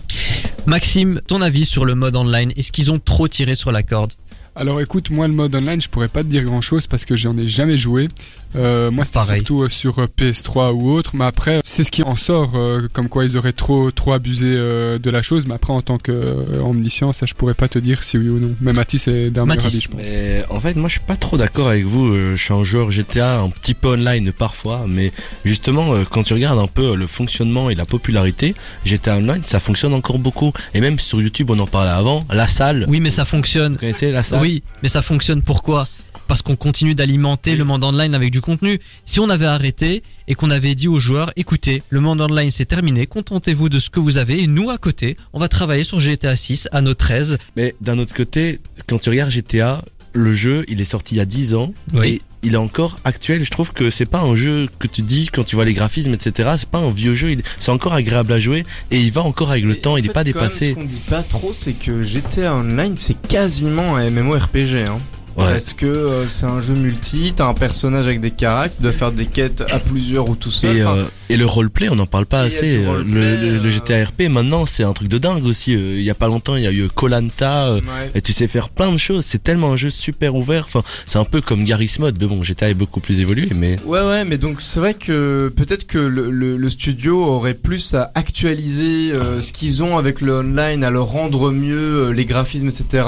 Maxime, 0.66 1.20
ton 1.28 1.42
avis 1.42 1.64
sur 1.64 1.84
le 1.84 1.94
mode 1.94 2.16
online 2.16 2.52
Est-ce 2.56 2.72
qu'ils 2.72 2.90
ont 2.90 2.98
trop 2.98 3.28
tiré 3.28 3.54
sur 3.54 3.70
la 3.70 3.82
corde? 3.84 4.12
Alors 4.54 4.82
écoute, 4.82 5.08
moi 5.10 5.26
le 5.26 5.32
mode 5.32 5.54
online, 5.54 5.80
je 5.80 5.88
pourrais 5.88 6.08
pas 6.08 6.22
te 6.22 6.28
dire 6.28 6.44
grand 6.44 6.60
chose 6.60 6.86
parce 6.86 7.06
que 7.06 7.16
j'en 7.16 7.36
ai 7.38 7.48
jamais 7.48 7.78
joué. 7.78 8.08
Euh, 8.56 8.90
moi, 8.90 9.04
c'était 9.04 9.22
surtout 9.22 9.62
euh, 9.62 9.68
sur 9.68 9.98
euh, 9.98 10.06
PS3 10.18 10.72
ou 10.72 10.90
autre. 10.92 11.12
Mais 11.14 11.24
après, 11.24 11.60
c'est 11.64 11.84
ce 11.84 11.90
qui 11.90 12.02
en 12.02 12.16
sort, 12.16 12.52
euh, 12.54 12.88
comme 12.92 13.08
quoi 13.08 13.24
ils 13.24 13.36
auraient 13.36 13.52
trop, 13.52 13.90
trop 13.90 14.12
abusé 14.12 14.46
euh, 14.48 14.98
de 14.98 15.10
la 15.10 15.22
chose. 15.22 15.46
Mais 15.46 15.54
après, 15.54 15.72
en 15.72 15.82
tant 15.82 15.98
qu'omniscient, 15.98 17.12
ça, 17.12 17.26
je 17.26 17.34
pourrais 17.34 17.54
pas 17.54 17.68
te 17.68 17.78
dire 17.78 18.02
si 18.02 18.18
oui 18.18 18.28
ou 18.28 18.38
non. 18.38 18.54
Mais 18.60 18.72
Mathis 18.72 19.08
est 19.08 19.30
d'un 19.30 19.46
meilleur 19.46 19.64
Mathis. 19.64 19.66
avis, 19.66 19.80
je 19.80 19.88
pense. 19.88 20.00
Mais 20.10 20.44
en 20.50 20.60
fait, 20.60 20.76
moi, 20.76 20.88
je 20.88 20.92
suis 20.92 21.06
pas 21.06 21.16
trop 21.16 21.36
d'accord 21.36 21.68
avec 21.68 21.84
vous. 21.84 22.14
Je 22.14 22.36
suis 22.36 22.52
un 22.54 22.64
joueur 22.64 22.90
GTA, 22.90 23.40
un 23.40 23.50
petit 23.50 23.74
peu 23.74 23.88
online 23.94 24.32
parfois, 24.32 24.84
mais 24.88 25.12
justement, 25.44 25.94
quand 26.10 26.22
tu 26.22 26.34
regardes 26.34 26.58
un 26.58 26.66
peu 26.66 26.94
le 26.94 27.06
fonctionnement 27.06 27.70
et 27.70 27.74
la 27.74 27.86
popularité, 27.86 28.54
GTA 28.84 29.16
Online, 29.16 29.42
ça 29.44 29.60
fonctionne 29.60 29.94
encore 29.94 30.18
beaucoup. 30.18 30.52
Et 30.74 30.80
même 30.80 30.98
sur 30.98 31.20
YouTube, 31.20 31.50
on 31.50 31.58
en 31.58 31.66
parlait 31.66 31.90
avant, 31.90 32.24
la 32.30 32.48
salle. 32.48 32.86
Oui, 32.88 33.00
mais 33.00 33.10
ça 33.10 33.24
fonctionne. 33.24 33.72
Vous 33.74 33.78
connaissez 33.78 34.10
la 34.10 34.22
salle? 34.22 34.40
Oui, 34.40 34.62
mais 34.82 34.88
ça 34.88 35.02
fonctionne 35.02 35.42
pourquoi? 35.42 35.88
Parce 36.32 36.40
qu'on 36.40 36.56
continue 36.56 36.94
d'alimenter 36.94 37.56
le 37.56 37.64
monde 37.64 37.84
online 37.84 38.14
avec 38.14 38.30
du 38.30 38.40
contenu. 38.40 38.80
Si 39.04 39.20
on 39.20 39.28
avait 39.28 39.44
arrêté 39.44 40.02
et 40.28 40.34
qu'on 40.34 40.48
avait 40.48 40.74
dit 40.74 40.88
aux 40.88 40.98
joueurs, 40.98 41.30
écoutez, 41.36 41.82
le 41.90 42.00
monde 42.00 42.22
online 42.22 42.50
c'est 42.50 42.64
terminé, 42.64 43.06
contentez-vous 43.06 43.68
de 43.68 43.78
ce 43.78 43.90
que 43.90 44.00
vous 44.00 44.16
avez 44.16 44.42
et 44.42 44.46
nous 44.46 44.70
à 44.70 44.78
côté, 44.78 45.18
on 45.34 45.38
va 45.38 45.48
travailler 45.48 45.84
sur 45.84 46.00
GTA 46.00 46.34
6 46.34 46.70
à 46.72 46.80
nos 46.80 46.94
13. 46.94 47.36
Mais 47.54 47.74
d'un 47.82 47.98
autre 47.98 48.14
côté, 48.14 48.60
quand 48.86 48.96
tu 48.96 49.10
regardes 49.10 49.30
GTA, 49.30 49.84
le 50.14 50.32
jeu, 50.32 50.64
il 50.68 50.80
est 50.80 50.86
sorti 50.86 51.16
il 51.16 51.18
y 51.18 51.20
a 51.20 51.26
10 51.26 51.52
ans. 51.54 51.74
Oui. 51.92 52.08
Et 52.08 52.22
il 52.44 52.54
est 52.54 52.56
encore 52.56 52.96
actuel. 53.04 53.44
Je 53.44 53.50
trouve 53.50 53.74
que 53.74 53.90
c'est 53.90 54.06
pas 54.06 54.22
un 54.22 54.34
jeu 54.34 54.70
que 54.78 54.86
tu 54.86 55.02
dis 55.02 55.26
quand 55.30 55.44
tu 55.44 55.54
vois 55.56 55.66
les 55.66 55.74
graphismes, 55.74 56.14
etc. 56.14 56.48
C'est 56.56 56.70
pas 56.70 56.78
un 56.78 56.88
vieux 56.90 57.12
jeu. 57.14 57.32
il- 57.32 57.42
C'est 57.58 57.72
encore 57.72 57.92
agréable 57.92 58.32
à 58.32 58.38
jouer 58.38 58.64
et 58.90 58.98
il 58.98 59.12
va 59.12 59.20
encore 59.20 59.50
avec 59.50 59.64
le 59.64 59.76
temps. 59.76 59.98
Il 59.98 60.06
est 60.06 60.12
pas 60.14 60.24
dépassé. 60.24 60.70
Ce 60.70 60.74
qu'on 60.76 60.84
dit 60.84 61.02
pas 61.10 61.22
trop, 61.22 61.52
c'est 61.52 61.74
que 61.74 62.00
GTA 62.00 62.54
Online, 62.56 62.96
c'est 62.96 63.20
quasiment 63.20 63.96
un 63.96 64.08
MMORPG. 64.08 64.86
Hein. 64.88 64.96
Ouais. 65.36 65.44
Parce 65.52 65.72
que 65.72 65.86
euh, 65.86 66.28
c'est 66.28 66.46
un 66.46 66.60
jeu 66.60 66.74
multi, 66.74 67.32
t'as 67.34 67.46
un 67.46 67.54
personnage 67.54 68.04
avec 68.06 68.20
des 68.20 68.30
caractères, 68.30 68.76
tu 68.76 68.82
dois 68.82 68.92
faire 68.92 69.12
des 69.12 69.26
quêtes 69.26 69.62
à 69.70 69.78
plusieurs 69.78 70.28
ou 70.28 70.36
tout 70.36 70.50
seul. 70.50 70.76
Et, 70.76 70.80
euh, 70.82 71.04
et 71.30 71.36
le 71.36 71.46
roleplay, 71.46 71.88
on 71.88 71.94
n'en 71.94 72.06
parle 72.06 72.26
pas 72.26 72.40
assez. 72.40 72.84
Euh, 72.84 73.02
Le, 73.04 73.36
le- 73.36 73.58
le 73.58 73.66
euh, 73.66 73.70
GTA 73.70 74.04
RP, 74.04 74.28
maintenant, 74.30 74.66
c'est 74.66 74.82
un 74.84 74.92
truc 74.92 75.08
de 75.08 75.18
dingue 75.18 75.44
aussi. 75.46 75.72
Il 75.72 76.02
y 76.02 76.10
a 76.10 76.14
pas 76.14 76.26
longtemps, 76.28 76.56
il 76.56 76.62
y 76.62 76.66
a 76.66 76.72
eu 76.72 76.88
Colanta. 76.88 77.74
ouais. 77.74 77.80
Et 78.14 78.20
tu 78.20 78.32
sais 78.32 78.46
faire 78.46 78.68
plein 78.68 78.92
de 78.92 78.98
choses. 78.98 79.24
C'est 79.24 79.42
tellement 79.42 79.72
un 79.72 79.76
jeu 79.76 79.90
super 79.90 80.34
ouvert. 80.34 80.64
Enfin, 80.66 80.82
c'est 81.06 81.18
un 81.18 81.24
peu 81.24 81.40
comme 81.40 81.64
Garry's 81.64 81.98
Mod. 81.98 82.16
Mais 82.20 82.26
bon, 82.26 82.42
GTA 82.42 82.70
est 82.70 82.74
beaucoup 82.74 83.00
plus 83.00 83.20
évolué. 83.20 83.48
Mais 83.54 83.76
Ouais 83.86 84.00
ouais 84.00 84.24
mais 84.24 84.38
donc 84.38 84.60
c'est 84.60 84.80
vrai 84.80 84.94
que 84.94 85.52
peut-être 85.56 85.86
que 85.86 85.98
le, 85.98 86.68
studio 86.68 87.24
aurait 87.24 87.54
plus 87.54 87.94
à 87.94 88.10
actualiser 88.14 89.12
euh, 89.14 89.42
ce 89.42 89.52
qu'ils 89.52 89.82
ont 89.82 89.98
avec 89.98 90.20
le 90.20 90.36
online, 90.38 90.84
à 90.84 90.90
le 90.90 91.00
rendre 91.00 91.50
mieux, 91.50 92.10
les 92.10 92.24
graphismes 92.24 92.68
etc. 92.68 93.04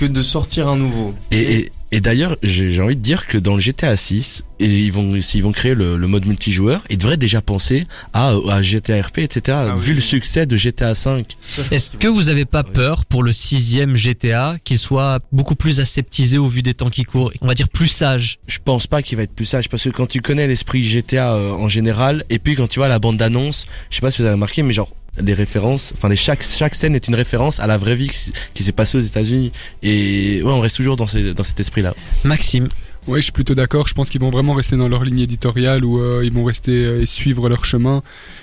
que 0.00 0.06
de 0.06 0.22
sortir 0.22 0.66
un 0.68 0.76
nouveau. 0.76 1.14
et, 1.30 1.56
et, 1.56 1.72
et 1.92 2.00
d'ailleurs, 2.00 2.36
j'ai 2.42 2.80
envie 2.80 2.94
de 2.94 3.00
dire 3.00 3.26
que 3.26 3.36
dans 3.36 3.54
le 3.54 3.60
GTA 3.60 3.96
6, 3.96 4.44
et 4.60 4.66
ils 4.66 4.92
vont 4.92 5.20
s'ils 5.20 5.42
vont 5.42 5.50
créer 5.50 5.74
le, 5.74 5.96
le 5.96 6.06
mode 6.06 6.24
multijoueur, 6.24 6.84
ils 6.88 6.98
devraient 6.98 7.16
déjà 7.16 7.40
penser 7.40 7.84
à, 8.12 8.34
à 8.48 8.62
GTA 8.62 9.02
RP, 9.02 9.18
etc. 9.18 9.58
Ah 9.60 9.74
oui, 9.74 9.80
vu 9.80 9.94
le 9.94 10.00
succès 10.00 10.46
de 10.46 10.56
GTA 10.56 10.94
5. 10.94 11.24
Ça, 11.26 11.36
je 11.48 11.62
pense 11.62 11.72
Est-ce 11.72 11.90
que 11.90 12.06
vous 12.06 12.28
avez 12.28 12.44
pas 12.44 12.62
peur 12.62 13.06
pour 13.06 13.24
le 13.24 13.32
sixième 13.32 13.96
GTA 13.96 14.56
qu'il 14.62 14.78
soit 14.78 15.18
beaucoup 15.32 15.56
plus 15.56 15.80
aseptisé 15.80 16.38
au 16.38 16.46
vu 16.46 16.62
des 16.62 16.74
temps 16.74 16.90
qui 16.90 17.02
courent, 17.02 17.32
on 17.40 17.48
va 17.48 17.54
dire 17.54 17.68
plus 17.68 17.88
sage? 17.88 18.38
Je 18.46 18.58
pense 18.64 18.86
pas 18.86 19.02
qu'il 19.02 19.16
va 19.16 19.24
être 19.24 19.34
plus 19.34 19.46
sage 19.46 19.68
parce 19.68 19.82
que 19.82 19.90
quand 19.90 20.06
tu 20.06 20.20
connais 20.20 20.46
l'esprit 20.46 20.82
GTA 20.82 21.34
euh, 21.34 21.50
en 21.50 21.68
général, 21.68 22.24
et 22.30 22.38
puis 22.38 22.54
quand 22.54 22.68
tu 22.68 22.78
vois 22.78 22.88
la 22.88 23.00
bande 23.00 23.16
d'annonce, 23.16 23.66
je 23.90 23.96
sais 23.96 24.00
pas 24.00 24.12
si 24.12 24.18
vous 24.22 24.26
avez 24.26 24.34
remarqué, 24.34 24.62
mais 24.62 24.72
genre 24.72 24.94
les 25.18 25.34
références, 25.34 25.92
enfin 25.94 26.08
les 26.08 26.16
chaque 26.16 26.42
chaque 26.42 26.74
scène 26.74 26.94
est 26.94 27.08
une 27.08 27.14
référence 27.14 27.60
à 27.60 27.66
la 27.66 27.76
vraie 27.76 27.96
vie 27.96 28.08
qui, 28.08 28.32
qui 28.54 28.62
s'est 28.62 28.72
passée 28.72 28.98
aux 28.98 29.02
États-Unis 29.02 29.52
et 29.82 30.42
ouais 30.42 30.52
on 30.52 30.60
reste 30.60 30.76
toujours 30.76 30.96
dans, 30.96 31.06
ces, 31.06 31.34
dans 31.34 31.42
cet 31.44 31.58
esprit-là. 31.60 31.94
Maxime, 32.24 32.68
Ouais, 33.06 33.20
je 33.20 33.24
suis 33.24 33.32
plutôt 33.32 33.54
d'accord. 33.54 33.88
Je 33.88 33.94
pense 33.94 34.10
qu'ils 34.10 34.20
vont 34.20 34.30
vraiment 34.30 34.52
rester 34.52 34.76
dans 34.76 34.88
leur 34.88 35.04
ligne 35.04 35.20
éditoriale 35.20 35.84
où 35.84 36.00
euh, 36.00 36.20
ils 36.22 36.32
vont 36.32 36.44
rester 36.44 36.84
euh, 36.84 37.02
et 37.02 37.06
suivre 37.06 37.48
leur 37.48 37.64
chemin. 37.64 38.02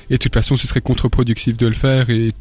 Et 0.09 0.13
de 0.13 0.17
toute 0.17 0.33
façon, 0.33 0.55
ce 0.55 0.67
serait 0.67 0.81
contre-productif 0.81 1.55
de 1.55 1.67
le 1.67 1.73
faire. 1.73 2.09
Et 2.09 2.31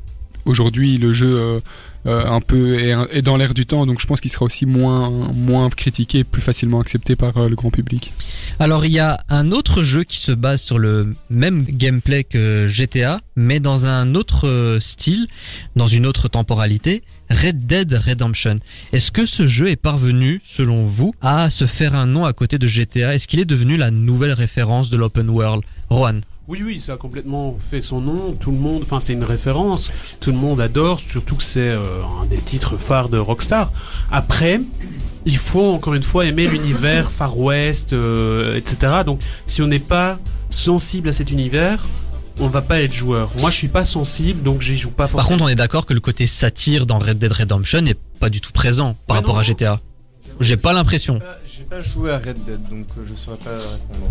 aujourd'hui, 0.47 0.97
le 0.97 1.13
jeu 1.13 1.37
euh, 1.39 1.59
euh, 2.07 2.27
un 2.27 2.41
peu 2.41 2.79
est 2.79 3.23
dans 3.23 3.37
l'air 3.37 3.55
du 3.55 3.67
temps, 3.67 3.87
donc 3.87 4.01
je 4.01 4.07
pense 4.07 4.21
qu'il 4.21 4.31
sera 4.31 4.45
aussi 4.45 4.67
moins 4.67 5.11
moins 5.11 5.69
critiqué, 5.71 6.19
et 6.21 6.25
plus 6.25 6.43
facilement 6.43 6.81
accepté 6.81 7.17
par 7.17 7.37
euh, 7.37 7.49
le 7.49 7.57
grand 7.57 7.71
public. 7.71 8.13
Alors 8.59 8.85
il 8.85 8.93
y 8.93 8.99
a 8.99 9.19
un 9.29 9.51
autre 9.53 9.83
jeu 9.83 10.05
qui 10.05 10.19
se 10.19 10.33
base 10.33 10.61
sur 10.61 10.79
le 10.79 11.15
même 11.31 11.65
gameplay 11.65 12.25
que 12.25 12.67
GTA, 12.69 13.21
mais 13.35 13.61
dans 13.61 13.87
un 13.87 14.15
autre 14.15 14.47
euh, 14.47 14.81
style, 14.81 15.27
dans 15.75 15.87
une 15.87 16.07
autre 16.07 16.29
temporalité, 16.29 17.03
Red 17.31 17.67
Dead 17.67 17.93
Redemption. 17.93 18.61
Est-ce 18.93 19.11
que 19.11 19.27
ce 19.27 19.47
jeu 19.47 19.69
est 19.69 19.77
parvenu, 19.77 20.41
selon 20.45 20.85
vous, 20.85 21.13
à 21.21 21.51
se 21.51 21.67
faire 21.67 21.95
un 21.95 22.07
nom 22.07 22.25
à 22.25 22.33
côté 22.33 22.59
de 22.59 22.67
GTA 22.67 23.15
Est-ce 23.15 23.27
qu'il 23.27 23.41
est 23.41 23.45
devenu 23.45 23.77
la 23.77 23.91
nouvelle 23.91 24.33
référence 24.33 24.91
de 24.91 24.97
l'open 24.97 25.29
world? 25.29 25.63
Rohan 25.91 26.21
Oui, 26.49 26.63
oui, 26.65 26.79
ça 26.81 26.93
a 26.93 26.97
complètement 26.97 27.57
fait 27.59 27.81
son 27.81 28.01
nom. 28.01 28.33
Tout 28.39 28.53
le 28.53 28.57
monde, 28.59 28.83
enfin, 28.83 29.01
c'est 29.01 29.15
une 29.15 29.25
référence. 29.25 29.91
Tout 30.21 30.31
le 30.31 30.39
monde 30.39 30.61
adore, 30.61 31.01
surtout 31.01 31.35
que 31.35 31.43
c'est 31.43 31.59
euh, 31.61 31.85
un 32.23 32.27
des 32.27 32.39
titres 32.39 32.77
phares 32.77 33.09
de 33.09 33.19
Rockstar. 33.19 33.73
Après, 34.13 34.61
il 35.25 35.39
faut 35.39 35.73
encore 35.73 35.95
une 35.95 36.05
fois 36.05 36.25
aimer 36.25 36.47
l'univers 36.47 37.11
Far 37.11 37.37
West, 37.37 37.93
euh, 37.95 38.57
etc. 38.57 38.93
Donc, 39.05 39.21
si 39.47 39.61
on 39.61 39.67
n'est 39.67 39.81
pas 39.81 40.21
sensible 40.49 41.09
à 41.09 41.13
cet 41.13 41.33
univers, 41.33 41.85
on 42.39 42.47
va 42.47 42.63
pas 42.63 42.81
être 42.81 42.93
joueur. 42.93 43.33
Moi, 43.39 43.51
je 43.51 43.57
suis 43.57 43.67
pas 43.69 43.85
sensible, 43.85 44.45
donc 44.45 44.61
j'y 44.63 44.77
joue 44.77 44.91
pas 44.91 45.05
Par 45.05 45.11
forcément. 45.11 45.29
contre, 45.39 45.45
on 45.47 45.49
est 45.49 45.57
d'accord 45.57 45.85
que 45.85 45.95
le 45.95 46.01
côté 46.01 46.29
satire 46.29 46.87
dans 46.87 47.01
Red 47.01 47.19
Dead 47.19 47.33
Redemption 47.33 47.81
n'est 47.81 47.97
pas 48.21 48.31
du 48.31 48.41
tout 48.41 48.53
présent 48.53 48.95
par 49.09 49.17
Ouais, 49.17 49.21
rapport 49.23 49.35
non. 49.35 49.41
à 49.41 49.43
GTA. 49.43 49.81
J'ai 50.41 50.57
pas 50.59 50.73
l'impression. 50.75 51.19
J'ai 51.57 51.65
pas- 51.65 51.81
joué 51.81 52.11
à 52.11 52.19
Red 52.19 52.37
Dead, 52.45 52.61
donc 52.69 52.87
euh, 52.99 53.03
je 53.09 53.15
saurais 53.15 53.37
pas 53.39 53.51
répondre. 53.51 54.11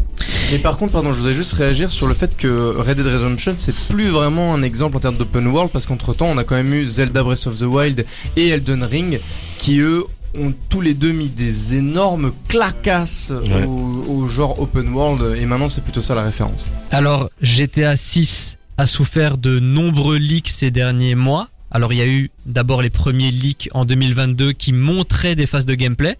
Mais 0.51 0.57
par 0.59 0.77
contre, 0.77 0.93
pardon, 0.93 1.13
je 1.13 1.19
voudrais 1.19 1.33
juste 1.33 1.53
réagir 1.53 1.91
sur 1.91 2.07
le 2.07 2.13
fait 2.13 2.35
que 2.35 2.75
Red 2.77 2.97
Dead 2.97 3.05
Redemption, 3.05 3.53
c'est 3.57 3.75
plus 3.89 4.09
vraiment 4.09 4.53
un 4.53 4.63
exemple 4.63 4.97
en 4.97 4.99
termes 4.99 5.17
d'open 5.17 5.45
world, 5.47 5.71
parce 5.71 5.85
qu'entre 5.85 6.13
temps, 6.13 6.27
on 6.27 6.37
a 6.37 6.43
quand 6.43 6.55
même 6.55 6.73
eu 6.73 6.87
Zelda 6.87 7.23
Breath 7.23 7.45
of 7.47 7.57
the 7.57 7.63
Wild 7.63 8.05
et 8.35 8.47
Elden 8.49 8.83
Ring, 8.83 9.19
qui 9.59 9.79
eux 9.79 10.03
ont 10.37 10.53
tous 10.69 10.81
les 10.81 10.93
deux 10.93 11.11
mis 11.11 11.29
des 11.29 11.75
énormes 11.75 12.33
clacasses 12.47 13.31
Ouais. 13.31 13.63
au, 13.65 14.03
au 14.07 14.27
genre 14.27 14.59
open 14.59 14.89
world, 14.89 15.37
et 15.37 15.45
maintenant 15.45 15.69
c'est 15.69 15.83
plutôt 15.83 16.01
ça 16.01 16.15
la 16.15 16.23
référence. 16.23 16.65
Alors, 16.91 17.29
GTA 17.41 17.95
6 17.95 18.57
a 18.77 18.85
souffert 18.87 19.37
de 19.37 19.59
nombreux 19.59 20.17
leaks 20.17 20.49
ces 20.49 20.71
derniers 20.71 21.15
mois. 21.15 21.47
Alors, 21.71 21.93
il 21.93 21.97
y 21.97 22.01
a 22.01 22.07
eu 22.07 22.31
d'abord 22.45 22.81
les 22.81 22.89
premiers 22.89 23.31
leaks 23.31 23.69
en 23.73 23.85
2022 23.85 24.53
qui 24.53 24.71
montraient 24.73 25.35
des 25.35 25.45
phases 25.45 25.65
de 25.65 25.75
gameplay 25.75 26.17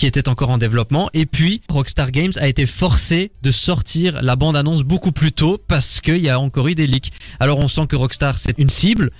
qui 0.00 0.06
étaient 0.06 0.30
encore 0.30 0.48
en 0.48 0.56
développement. 0.56 1.10
Et 1.12 1.26
puis, 1.26 1.60
Rockstar 1.68 2.10
Games 2.10 2.32
a 2.36 2.48
été 2.48 2.64
forcé 2.64 3.32
de 3.42 3.50
sortir 3.50 4.22
la 4.22 4.34
bande-annonce 4.34 4.82
beaucoup 4.82 5.12
plus 5.12 5.30
tôt 5.30 5.58
parce 5.68 6.00
qu'il 6.00 6.16
y 6.16 6.30
a 6.30 6.40
encore 6.40 6.68
eu 6.68 6.74
des 6.74 6.86
leaks. 6.86 7.12
Alors, 7.38 7.58
on 7.58 7.68
sent 7.68 7.86
que 7.86 7.96
Rockstar, 7.96 8.38
c'est 8.38 8.58
une 8.58 8.70
cible. 8.70 9.10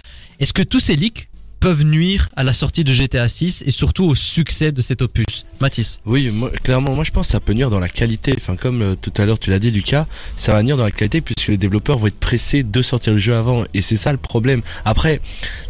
Est-ce 0.41 0.55
que 0.55 0.63
tous 0.63 0.81
ces 0.81 0.97
leaks 0.97 1.29
peuvent 1.61 1.85
nuire 1.85 2.29
à 2.37 2.43
la 2.43 2.53
sortie 2.55 2.85
de 2.85 2.93
GTA 2.93 3.29
6 3.29 3.65
et 3.67 3.71
surtout 3.71 4.05
au 4.05 4.15
succès 4.15 4.73
de 4.73 4.81
cet 4.81 5.03
opus 5.03 5.45
Mathis 5.61 6.01
Oui, 6.07 6.33
clairement, 6.65 6.95
moi 6.95 7.05
je 7.05 7.11
pense 7.11 7.27
que 7.27 7.33
ça 7.33 7.41
peut 7.41 7.53
nuire 7.53 7.71
dans 7.71 7.79
la 7.79 7.89
qualité. 7.89 8.35
Enfin, 8.37 8.57
comme 8.57 8.83
euh, 8.83 8.95
tout 9.01 9.13
à 9.19 9.27
l'heure 9.27 9.39
tu 9.39 9.51
l'as 9.51 9.59
dit, 9.59 9.71
Lucas, 9.71 10.07
ça 10.37 10.53
va 10.53 10.63
nuire 10.63 10.79
dans 10.79 10.85
la 10.85 10.91
qualité 10.91 11.21
puisque 11.21 11.49
les 11.49 11.59
développeurs 11.59 11.99
vont 11.99 12.07
être 12.07 12.19
pressés 12.19 12.63
de 12.63 12.83
sortir 12.83 13.13
le 13.13 13.19
jeu 13.19 13.35
avant. 13.35 13.65
Et 13.75 13.83
c'est 13.83 13.97
ça 13.97 14.11
le 14.11 14.19
problème. 14.19 14.63
Après, 14.85 15.21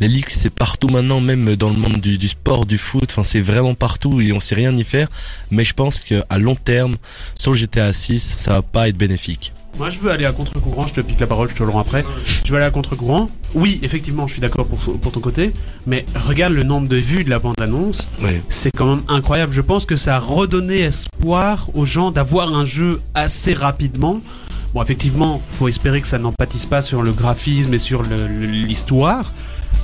les 0.01 0.09
leaks 0.09 0.31
c'est 0.31 0.51
partout 0.51 0.89
maintenant, 0.89 1.21
même 1.21 1.57
dans 1.57 1.71
le 1.71 1.77
monde 1.77 2.01
du, 2.01 2.19
du 2.19 2.29
sport, 2.29 2.67
du 2.67 2.79
foot. 2.79 3.09
Enfin, 3.11 3.25
c'est 3.25 3.41
vraiment 3.41 3.75
partout 3.75 4.21
et 4.21 4.33
on 4.33 4.41
sait 4.41 4.55
rien 4.55 4.75
y 4.77 4.85
faire. 4.85 5.09
Mais 5.51 5.65
je 5.65 5.75
pense 5.75 5.99
qu'à 5.99 6.39
long 6.39 6.55
terme, 6.55 6.97
sur 7.39 7.53
le 7.53 7.59
GTA 7.59 7.93
6, 7.93 8.37
ça 8.39 8.53
va 8.53 8.63
pas 8.63 8.89
être 8.89 8.97
bénéfique. 8.97 9.53
Moi, 9.79 9.89
je 9.91 9.99
veux 10.01 10.11
aller 10.11 10.27
à 10.27 10.33
contre-courant. 10.33 10.87
Je 10.87 10.95
te 10.95 11.01
pique 11.01 11.21
la 11.21 11.27
parole, 11.27 11.49
je 11.49 11.55
te 11.55 11.63
le 11.63 11.71
rends 11.71 11.81
après. 11.81 12.05
Je 12.45 12.51
veux 12.51 12.57
aller 12.59 12.67
à 12.67 12.71
contre-courant. 12.71 13.31
Oui, 13.55 13.79
effectivement, 13.83 14.27
je 14.27 14.35
suis 14.35 14.41
d'accord 14.43 14.67
pour, 14.67 14.79
pour 14.99 15.13
ton 15.13 15.21
côté. 15.21 15.53
Mais 15.87 16.05
regarde 16.15 16.53
le 16.53 16.63
nombre 16.65 16.87
de 16.89 16.97
vues 16.97 17.25
de 17.25 17.31
la 17.31 17.39
bande-annonce. 17.39 18.09
Ouais. 18.23 18.43
C'est 18.51 18.71
quand 18.77 18.87
même 18.87 19.05
incroyable. 19.09 19.53
Je 19.53 19.63
pense 19.63 19.87
que 19.87 19.97
ça 19.97 20.17
a 20.17 20.19
redonné 20.19 20.81
espoir 20.81 21.69
aux 21.75 21.87
gens 21.87 22.11
d'avoir 22.11 22.55
un 22.55 22.65
jeu 22.65 23.01
assez 23.15 23.55
rapidement. 23.55 24.21
Bon, 24.75 24.83
effectivement, 24.83 25.41
faut 25.51 25.67
espérer 25.67 26.01
que 26.01 26.07
ça 26.07 26.19
n'en 26.19 26.33
pâtisse 26.33 26.67
pas 26.67 26.83
sur 26.83 27.03
le 27.03 27.13
graphisme 27.13 27.73
et 27.75 27.79
sur 27.79 28.03
le- 28.03 28.29
le- 28.29 28.47
l'histoire. 28.47 29.33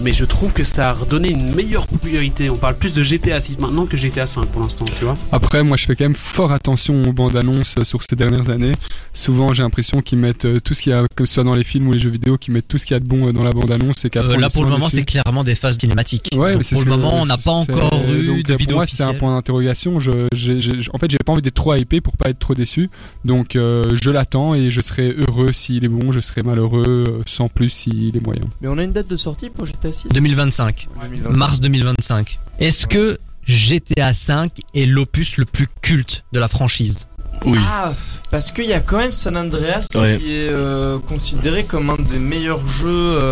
Mais 0.02 0.12
je 0.12 0.26
trouve 0.26 0.52
que 0.52 0.62
ça 0.62 0.90
a 0.90 0.92
redonné 0.92 1.30
une 1.30 1.54
meilleure 1.54 1.86
popularité. 1.86 2.50
On 2.50 2.56
parle 2.56 2.76
plus 2.76 2.92
de 2.92 3.02
GTA 3.02 3.40
6 3.40 3.58
maintenant 3.58 3.86
que 3.86 3.96
GTA 3.96 4.26
5 4.26 4.44
pour 4.46 4.60
l'instant, 4.60 4.84
tu 4.98 5.04
vois. 5.04 5.14
Après, 5.32 5.62
moi, 5.62 5.78
je 5.78 5.86
fais 5.86 5.96
quand 5.96 6.04
même 6.04 6.14
fort 6.14 6.52
attention 6.52 7.02
aux 7.04 7.12
bandes 7.14 7.34
annonces 7.34 7.76
euh, 7.78 7.84
sur 7.84 8.00
ces 8.08 8.14
dernières 8.14 8.50
années. 8.50 8.72
Souvent, 9.14 9.54
j'ai 9.54 9.62
l'impression 9.62 10.02
qu'ils 10.02 10.18
mettent 10.18 10.44
euh, 10.44 10.60
tout 10.60 10.74
ce 10.74 10.82
qu'il 10.82 10.92
y 10.92 10.94
a, 10.94 11.06
que 11.16 11.24
ce 11.24 11.32
soit 11.34 11.44
dans 11.44 11.54
les 11.54 11.64
films 11.64 11.88
ou 11.88 11.92
les 11.92 11.98
jeux 11.98 12.10
vidéo, 12.10 12.36
qu'ils 12.36 12.52
mettent 12.52 12.68
tout 12.68 12.76
ce 12.76 12.84
qu'il 12.84 12.94
y 12.94 12.96
a 12.98 13.00
de 13.00 13.06
bon 13.08 13.28
euh, 13.28 13.32
dans 13.32 13.42
la 13.42 13.52
bande 13.52 13.70
annonce 13.70 14.04
et 14.04 14.10
qu'après, 14.10 14.34
Euh, 14.34 14.36
Là 14.36 14.50
pour 14.50 14.64
le 14.64 14.70
moment 14.70 14.88
c'est 14.90 15.04
clairement 15.04 15.44
des 15.44 15.54
phases 15.54 15.78
cinématiques. 15.78 16.28
Ouais, 16.36 16.50
Donc, 16.50 16.58
mais 16.58 16.62
c'est 16.62 16.74
pour 16.76 16.84
le 16.84 16.90
moment 16.90 17.22
on 17.22 17.26
n'a 17.26 17.38
pas 17.38 17.50
encore 17.52 17.94
eu 18.10 18.26
donc, 18.26 18.42
de 18.42 18.54
vidéo 18.54 18.66
Pour 18.66 18.76
moi, 18.76 18.86
c'est 18.86 19.02
un 19.02 19.14
point 19.14 19.34
d'interrogation. 19.34 19.98
Je, 19.98 20.28
j'ai- 20.34 20.60
j'ai- 20.60 20.76
en 20.92 20.98
fait, 20.98 21.10
j'ai 21.10 21.16
pas 21.24 21.32
envie 21.32 21.42
d'être 21.42 21.54
trop 21.54 21.74
hypé 21.74 22.02
pour 22.02 22.18
pas 22.18 22.28
être 22.28 22.38
trop 22.38 22.54
déçu. 22.54 22.90
Donc, 23.24 23.56
euh, 23.56 23.96
je 24.02 24.10
l'attends 24.10 24.54
et 24.54 24.70
je 24.70 24.80
serai 24.82 25.14
heureux 25.26 25.52
s'il 25.52 25.84
est 25.86 25.88
bon, 25.88 26.12
je 26.12 26.20
serai 26.20 26.42
malheureux 26.42 27.22
sans 27.26 27.48
plus 27.48 27.70
s'il 27.70 28.14
est 28.14 28.24
moyen. 28.24 28.42
Mais 28.60 28.68
on 28.68 28.76
a 28.76 28.82
une 28.84 28.92
date 28.92 29.08
de 29.08 29.16
sortie 29.16 29.48
pour 29.48 29.64
GTA 29.64 29.85
6 29.92 30.08
2025. 30.08 30.88
2025. 31.02 31.36
Mars 31.36 31.60
2025. 31.60 32.38
Est-ce 32.60 32.86
que 32.86 33.18
GTA 33.46 34.12
5 34.12 34.52
est 34.74 34.86
l'opus 34.86 35.36
le 35.36 35.44
plus 35.44 35.68
culte 35.82 36.24
de 36.32 36.40
la 36.40 36.48
franchise? 36.48 37.06
Oui. 37.44 37.58
Ah, 37.62 37.92
parce 38.30 38.50
qu'il 38.50 38.64
y 38.66 38.72
a 38.72 38.80
quand 38.80 38.98
même 38.98 39.12
San 39.12 39.36
Andreas 39.36 39.86
Ouais. 39.94 40.18
qui 40.18 40.32
est 40.32 40.50
euh, 40.54 40.98
considéré 40.98 41.64
comme 41.64 41.90
un 41.90 41.96
des 41.96 42.18
meilleurs 42.18 42.66
jeux. 42.66 42.88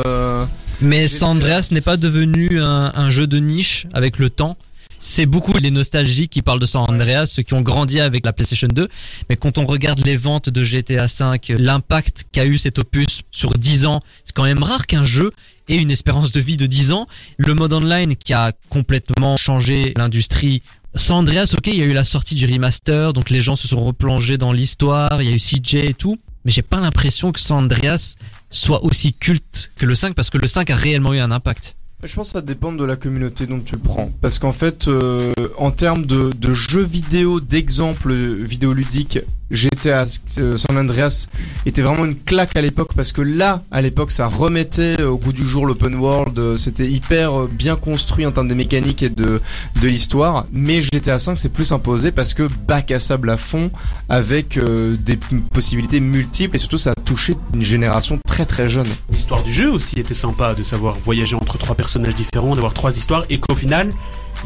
euh, 0.07 0.45
Mais 0.81 1.07
GTA. 1.09 1.19
San 1.19 1.29
Andreas 1.31 1.69
n'est 1.73 1.81
pas 1.81 1.97
devenu 1.97 2.61
un, 2.61 2.93
un 2.95 3.11
jeu 3.11 3.27
de 3.27 3.39
niche 3.39 3.87
avec 3.95 4.19
le 4.19 4.31
temps. 4.31 4.57
C'est 5.01 5.27
beaucoup 5.27 5.53
les 5.59 5.71
nostalgiques 5.71 6.31
qui 6.31 6.41
parlent 6.41 6.61
de 6.61 6.65
San 6.67 6.83
Andreas, 6.89 7.27
ceux 7.27 7.43
qui 7.43 7.53
ont 7.53 7.61
grandi 7.61 8.01
avec 8.01 8.25
la 8.25 8.33
PlayStation 8.33 8.69
2. 8.69 8.89
Mais 9.29 9.37
quand 9.37 9.59
on 9.59 9.67
regarde 9.67 10.01
les 10.05 10.17
ventes 10.17 10.49
de 10.49 10.63
GTA 10.63 11.09
5, 11.09 11.53
l'impact 11.59 12.25
qu'a 12.33 12.47
eu 12.47 12.57
cet 12.57 12.79
opus 12.79 13.21
sur 13.31 13.53
10 13.55 13.85
ans, 13.87 14.01
c'est 14.25 14.35
quand 14.35 14.45
même 14.45 14.63
rare 14.63 14.87
qu'un 14.87 15.05
jeu 15.05 15.33
ait 15.68 15.76
une 15.76 15.90
espérance 15.90 16.33
de 16.33 16.40
vie 16.40 16.56
de 16.56 16.66
10 16.66 16.92
ans. 16.92 17.06
Le 17.37 17.54
mode 17.54 17.73
online 17.73 18.16
qui 18.16 18.33
a 18.33 18.52
complètement 18.68 19.37
changé 19.37 19.92
l'industrie. 19.97 20.62
San 20.94 21.18
Andreas, 21.18 21.54
ok, 21.56 21.66
il 21.68 21.76
y 21.76 21.83
a 21.83 21.87
eu 21.87 21.92
la 21.92 22.04
sortie 22.04 22.35
du 22.35 22.47
remaster, 22.47 23.12
donc 23.12 23.30
les 23.30 23.40
gens 23.40 23.56
se 23.56 23.66
sont 23.66 23.85
replongés 23.85 24.38
dans 24.38 24.52
l'histoire, 24.52 25.21
il 25.21 25.28
y 25.28 25.33
a 25.33 25.35
eu 25.35 25.40
CJ 25.40 25.75
et 25.76 25.94
tout. 25.94 26.18
Mais 26.44 26.52
j'ai 26.52 26.62
pas 26.62 26.78
l'impression 26.78 27.33
que 27.33 27.40
San 27.40 27.64
Andreas 27.64 28.14
soit 28.50 28.85
aussi 28.85 29.14
culte 29.14 29.73
que 29.76 29.87
le 29.87 29.94
5 29.94 30.14
parce 30.14 30.30
que 30.30 30.38
le 30.38 30.47
5 30.47 30.71
a 30.71 30.76
réellement 30.76 31.14
eu 31.14 31.18
un 31.18 31.30
impact. 31.30 31.75
Je 32.02 32.14
pense 32.14 32.28
que 32.28 32.33
ça 32.35 32.42
dépend 32.42 32.73
de 32.73 32.85
la 32.85 32.97
communauté 32.97 33.47
dont 33.47 33.61
tu 33.61 33.76
le 33.76 33.80
prends. 33.80 34.12
Parce 34.21 34.38
qu'en 34.38 34.52
fait, 34.52 34.88
euh, 34.88 35.33
en 35.56 35.71
termes 35.71 36.04
de, 36.04 36.33
de 36.38 36.52
jeux 36.52 36.83
vidéo, 36.83 37.40
d'exemples 37.40 38.12
vidéoludiques, 38.12 39.21
GTA 39.51 40.05
euh, 40.39 40.57
San 40.57 40.77
Andreas 40.77 41.27
était 41.67 41.83
vraiment 41.83 42.05
une 42.05 42.17
claque 42.17 42.57
à 42.57 42.61
l'époque 42.61 42.93
parce 42.95 43.13
que 43.13 43.23
là, 43.23 43.61
à 43.71 43.81
l'époque, 43.81 44.11
ça 44.11 44.27
remettait 44.27 45.03
au 45.03 45.17
goût 45.17 45.33
du 45.33 45.45
jour 45.45 45.67
l'open 45.67 45.95
world. 45.97 46.39
euh, 46.39 46.57
C'était 46.57 46.91
hyper 46.91 47.41
euh, 47.43 47.49
bien 47.53 47.77
construit 47.77 48.27
en 48.27 48.33
termes 48.33 48.49
de 48.49 48.55
mécanique 48.55 49.03
et 49.03 49.11
de, 49.11 49.41
de 49.81 49.89
l'histoire. 49.89 50.47
Mais 50.53 50.81
GTA 50.81 51.19
5 51.19 51.39
c'est 51.39 51.49
plus 51.49 51.73
imposé 51.73 52.13
parce 52.13 52.35
que 52.35 52.49
bac 52.67 52.91
à 52.91 53.01
sable 53.01 53.31
à 53.31 53.37
fond 53.37 53.71
avec 54.09 54.57
euh, 54.57 54.97
des 54.97 55.19
possibilités 55.53 56.01
multiples 56.01 56.57
et 56.57 56.59
surtout 56.59 56.79
ça 56.79 56.91
a 56.91 56.95
touché 56.95 57.37
une 57.55 57.63
génération 57.63 58.19
très 58.27 58.47
très 58.47 58.69
jeune. 58.69 58.87
L'histoire 59.13 59.43
du 59.43 59.53
jeu 59.53 59.71
aussi 59.71 59.99
était 59.99 60.15
sympa 60.15 60.55
de 60.55 60.63
savoir 60.63 60.95
voyager 60.97 61.37
entre 61.37 61.59
trois 61.59 61.75
personnages 61.77 62.15
différents, 62.15 62.55
d'avoir 62.55 62.75
trois 62.75 62.97
histoires 62.97 63.25
et 63.31 63.39
qu'au 63.39 63.55
final, 63.55 63.91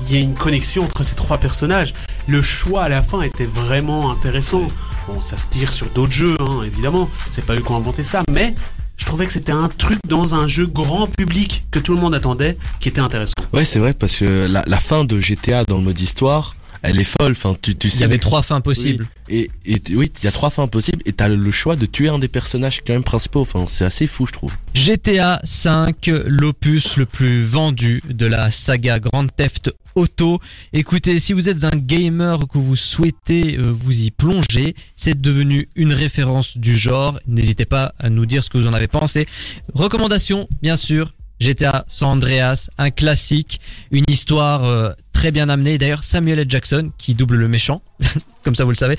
il 0.02 0.12
y 0.12 0.16
ait 0.16 0.22
une 0.22 0.34
connexion 0.34 0.84
entre 0.84 1.02
ces 1.02 1.14
trois 1.14 1.38
personnages. 1.38 1.94
Le 2.26 2.42
choix 2.42 2.84
à 2.84 2.88
la 2.88 3.02
fin 3.02 3.22
était 3.22 3.46
vraiment 3.46 4.10
intéressant. 4.10 4.68
Bon, 5.06 5.20
ça 5.20 5.36
se 5.36 5.46
tire 5.46 5.72
sur 5.72 5.86
d'autres 5.90 6.12
jeux, 6.12 6.36
hein, 6.40 6.62
évidemment. 6.66 7.08
C'est 7.30 7.44
pas 7.44 7.54
eux 7.54 7.60
qui 7.60 7.70
ont 7.70 7.76
inventé 7.76 8.02
ça, 8.02 8.22
mais 8.30 8.54
je 8.96 9.06
trouvais 9.06 9.26
que 9.26 9.32
c'était 9.32 9.52
un 9.52 9.68
truc 9.68 9.98
dans 10.06 10.34
un 10.34 10.46
jeu 10.48 10.66
grand 10.66 11.06
public 11.06 11.64
que 11.70 11.78
tout 11.78 11.94
le 11.94 12.00
monde 12.00 12.14
attendait, 12.14 12.58
qui 12.80 12.88
était 12.88 13.00
intéressant. 13.00 13.32
Ouais, 13.52 13.64
c'est 13.64 13.78
vrai 13.78 13.94
parce 13.94 14.16
que 14.16 14.46
la, 14.46 14.64
la 14.66 14.80
fin 14.80 15.04
de 15.04 15.18
GTA 15.20 15.64
dans 15.64 15.78
le 15.78 15.84
mode 15.84 15.98
histoire, 15.98 16.56
elle 16.82 17.00
est 17.00 17.04
folle. 17.04 17.32
Enfin, 17.32 17.56
tu, 17.60 17.74
tu 17.74 17.90
sais. 17.90 17.98
Il 17.98 18.00
y 18.02 18.04
avait 18.04 18.18
trois 18.18 18.42
fins 18.42 18.60
possibles. 18.60 19.06
Et, 19.28 19.50
et 19.66 19.80
oui, 19.90 20.10
il 20.20 20.24
y 20.24 20.28
a 20.28 20.30
trois 20.30 20.50
fins 20.50 20.66
possibles 20.68 21.02
et 21.04 21.12
t'as 21.12 21.28
le 21.28 21.50
choix 21.50 21.76
de 21.76 21.86
tuer 21.86 22.08
un 22.08 22.18
des 22.18 22.28
personnages 22.28 22.80
quand 22.86 22.92
même 22.92 23.04
principaux. 23.04 23.40
Enfin, 23.40 23.64
c'est 23.66 23.84
assez 23.84 24.06
fou, 24.06 24.26
je 24.26 24.32
trouve. 24.32 24.52
GTA 24.74 25.40
5, 25.44 26.10
l'opus 26.26 26.96
le 26.96 27.06
plus 27.06 27.44
vendu 27.44 28.02
de 28.08 28.26
la 28.26 28.50
saga 28.50 28.98
Grand 28.98 29.26
Theft 29.26 29.70
Auto. 29.94 30.40
Écoutez, 30.72 31.18
si 31.18 31.32
vous 31.32 31.48
êtes 31.48 31.64
un 31.64 31.76
gamer 31.76 32.38
que 32.48 32.58
vous 32.58 32.76
souhaitez 32.76 33.56
euh, 33.56 33.70
vous 33.72 34.00
y 34.00 34.10
plonger, 34.10 34.74
c'est 34.96 35.20
devenu 35.20 35.68
une 35.74 35.92
référence 35.92 36.56
du 36.56 36.76
genre. 36.76 37.18
N'hésitez 37.26 37.64
pas 37.64 37.94
à 37.98 38.08
nous 38.08 38.24
dire 38.24 38.44
ce 38.44 38.50
que 38.50 38.58
vous 38.58 38.68
en 38.68 38.72
avez 38.72 38.88
pensé. 38.88 39.26
Recommandation, 39.74 40.48
bien 40.62 40.76
sûr. 40.76 41.12
GTA 41.40 41.84
San 41.88 42.10
Andreas, 42.10 42.68
un 42.78 42.90
classique, 42.90 43.60
une 43.90 44.04
histoire 44.08 44.64
euh, 44.64 44.92
très 45.12 45.30
bien 45.30 45.48
amenée. 45.48 45.78
D'ailleurs, 45.78 46.02
Samuel 46.02 46.40
L. 46.40 46.50
Jackson 46.50 46.90
qui 46.98 47.14
double 47.14 47.36
le 47.36 47.48
méchant, 47.48 47.80
comme 48.42 48.54
ça 48.54 48.64
vous 48.64 48.70
le 48.70 48.76
savez. 48.76 48.98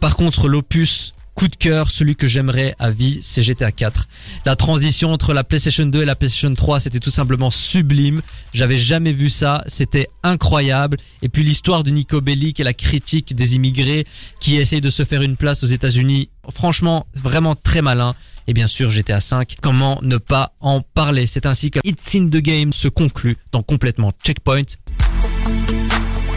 Par 0.00 0.16
contre, 0.16 0.48
l'opus 0.48 1.14
coup 1.38 1.46
de 1.46 1.54
cœur, 1.54 1.92
celui 1.92 2.16
que 2.16 2.26
j'aimerais 2.26 2.74
à 2.80 2.90
vie, 2.90 3.20
c'est 3.22 3.44
GTA 3.44 3.70
4. 3.70 4.08
La 4.44 4.56
transition 4.56 5.12
entre 5.12 5.32
la 5.32 5.44
PlayStation 5.44 5.86
2 5.86 6.02
et 6.02 6.04
la 6.04 6.16
PlayStation 6.16 6.52
3, 6.52 6.80
c'était 6.80 6.98
tout 6.98 7.12
simplement 7.12 7.52
sublime. 7.52 8.22
J'avais 8.52 8.76
jamais 8.76 9.12
vu 9.12 9.30
ça, 9.30 9.62
c'était 9.68 10.08
incroyable. 10.24 10.96
Et 11.22 11.28
puis 11.28 11.44
l'histoire 11.44 11.84
de 11.84 11.90
Nico 11.90 12.20
Bellic 12.20 12.58
et 12.58 12.64
la 12.64 12.72
critique 12.72 13.36
des 13.36 13.54
immigrés 13.54 14.04
qui 14.40 14.56
essayent 14.56 14.80
de 14.80 14.90
se 14.90 15.04
faire 15.04 15.22
une 15.22 15.36
place 15.36 15.62
aux 15.62 15.68
États-Unis, 15.68 16.28
franchement, 16.50 17.06
vraiment 17.14 17.54
très 17.54 17.82
malin. 17.82 18.16
Et 18.50 18.54
bien 18.54 18.66
sûr, 18.66 18.88
GTA 18.88 19.20
5, 19.20 19.56
comment 19.60 19.98
ne 20.00 20.16
pas 20.16 20.52
en 20.60 20.80
parler? 20.80 21.26
C'est 21.26 21.44
ainsi 21.44 21.70
que 21.70 21.80
It's 21.84 22.14
in 22.14 22.28
the 22.28 22.38
Game 22.38 22.72
se 22.72 22.88
conclut 22.88 23.36
dans 23.52 23.62
complètement 23.62 24.10
Checkpoint. 24.24 24.64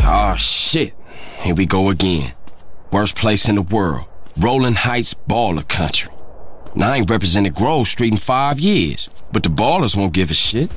Oh 0.05 0.33
shit. 0.35 0.93
Here 1.41 1.55
we 1.55 1.65
go 1.65 1.89
again. 1.89 2.33
Worst 2.91 3.15
place 3.15 3.47
in 3.47 3.55
the 3.55 3.63
world. 3.71 4.03
Rolling 4.37 4.75
Heights 4.75 5.15
baller 5.29 5.65
country. 5.65 6.09
Now 6.75 6.91
I 6.91 6.97
ain't 6.97 7.09
represented 7.09 7.55
Grove 7.55 7.87
Street 7.87 8.11
in 8.11 8.17
five 8.17 8.59
years, 8.59 9.09
but 9.31 9.43
the 9.43 9.49
ballers 9.49 9.95
won't 9.95 10.11
give 10.11 10.29
a 10.31 10.33
shit. 10.33 10.69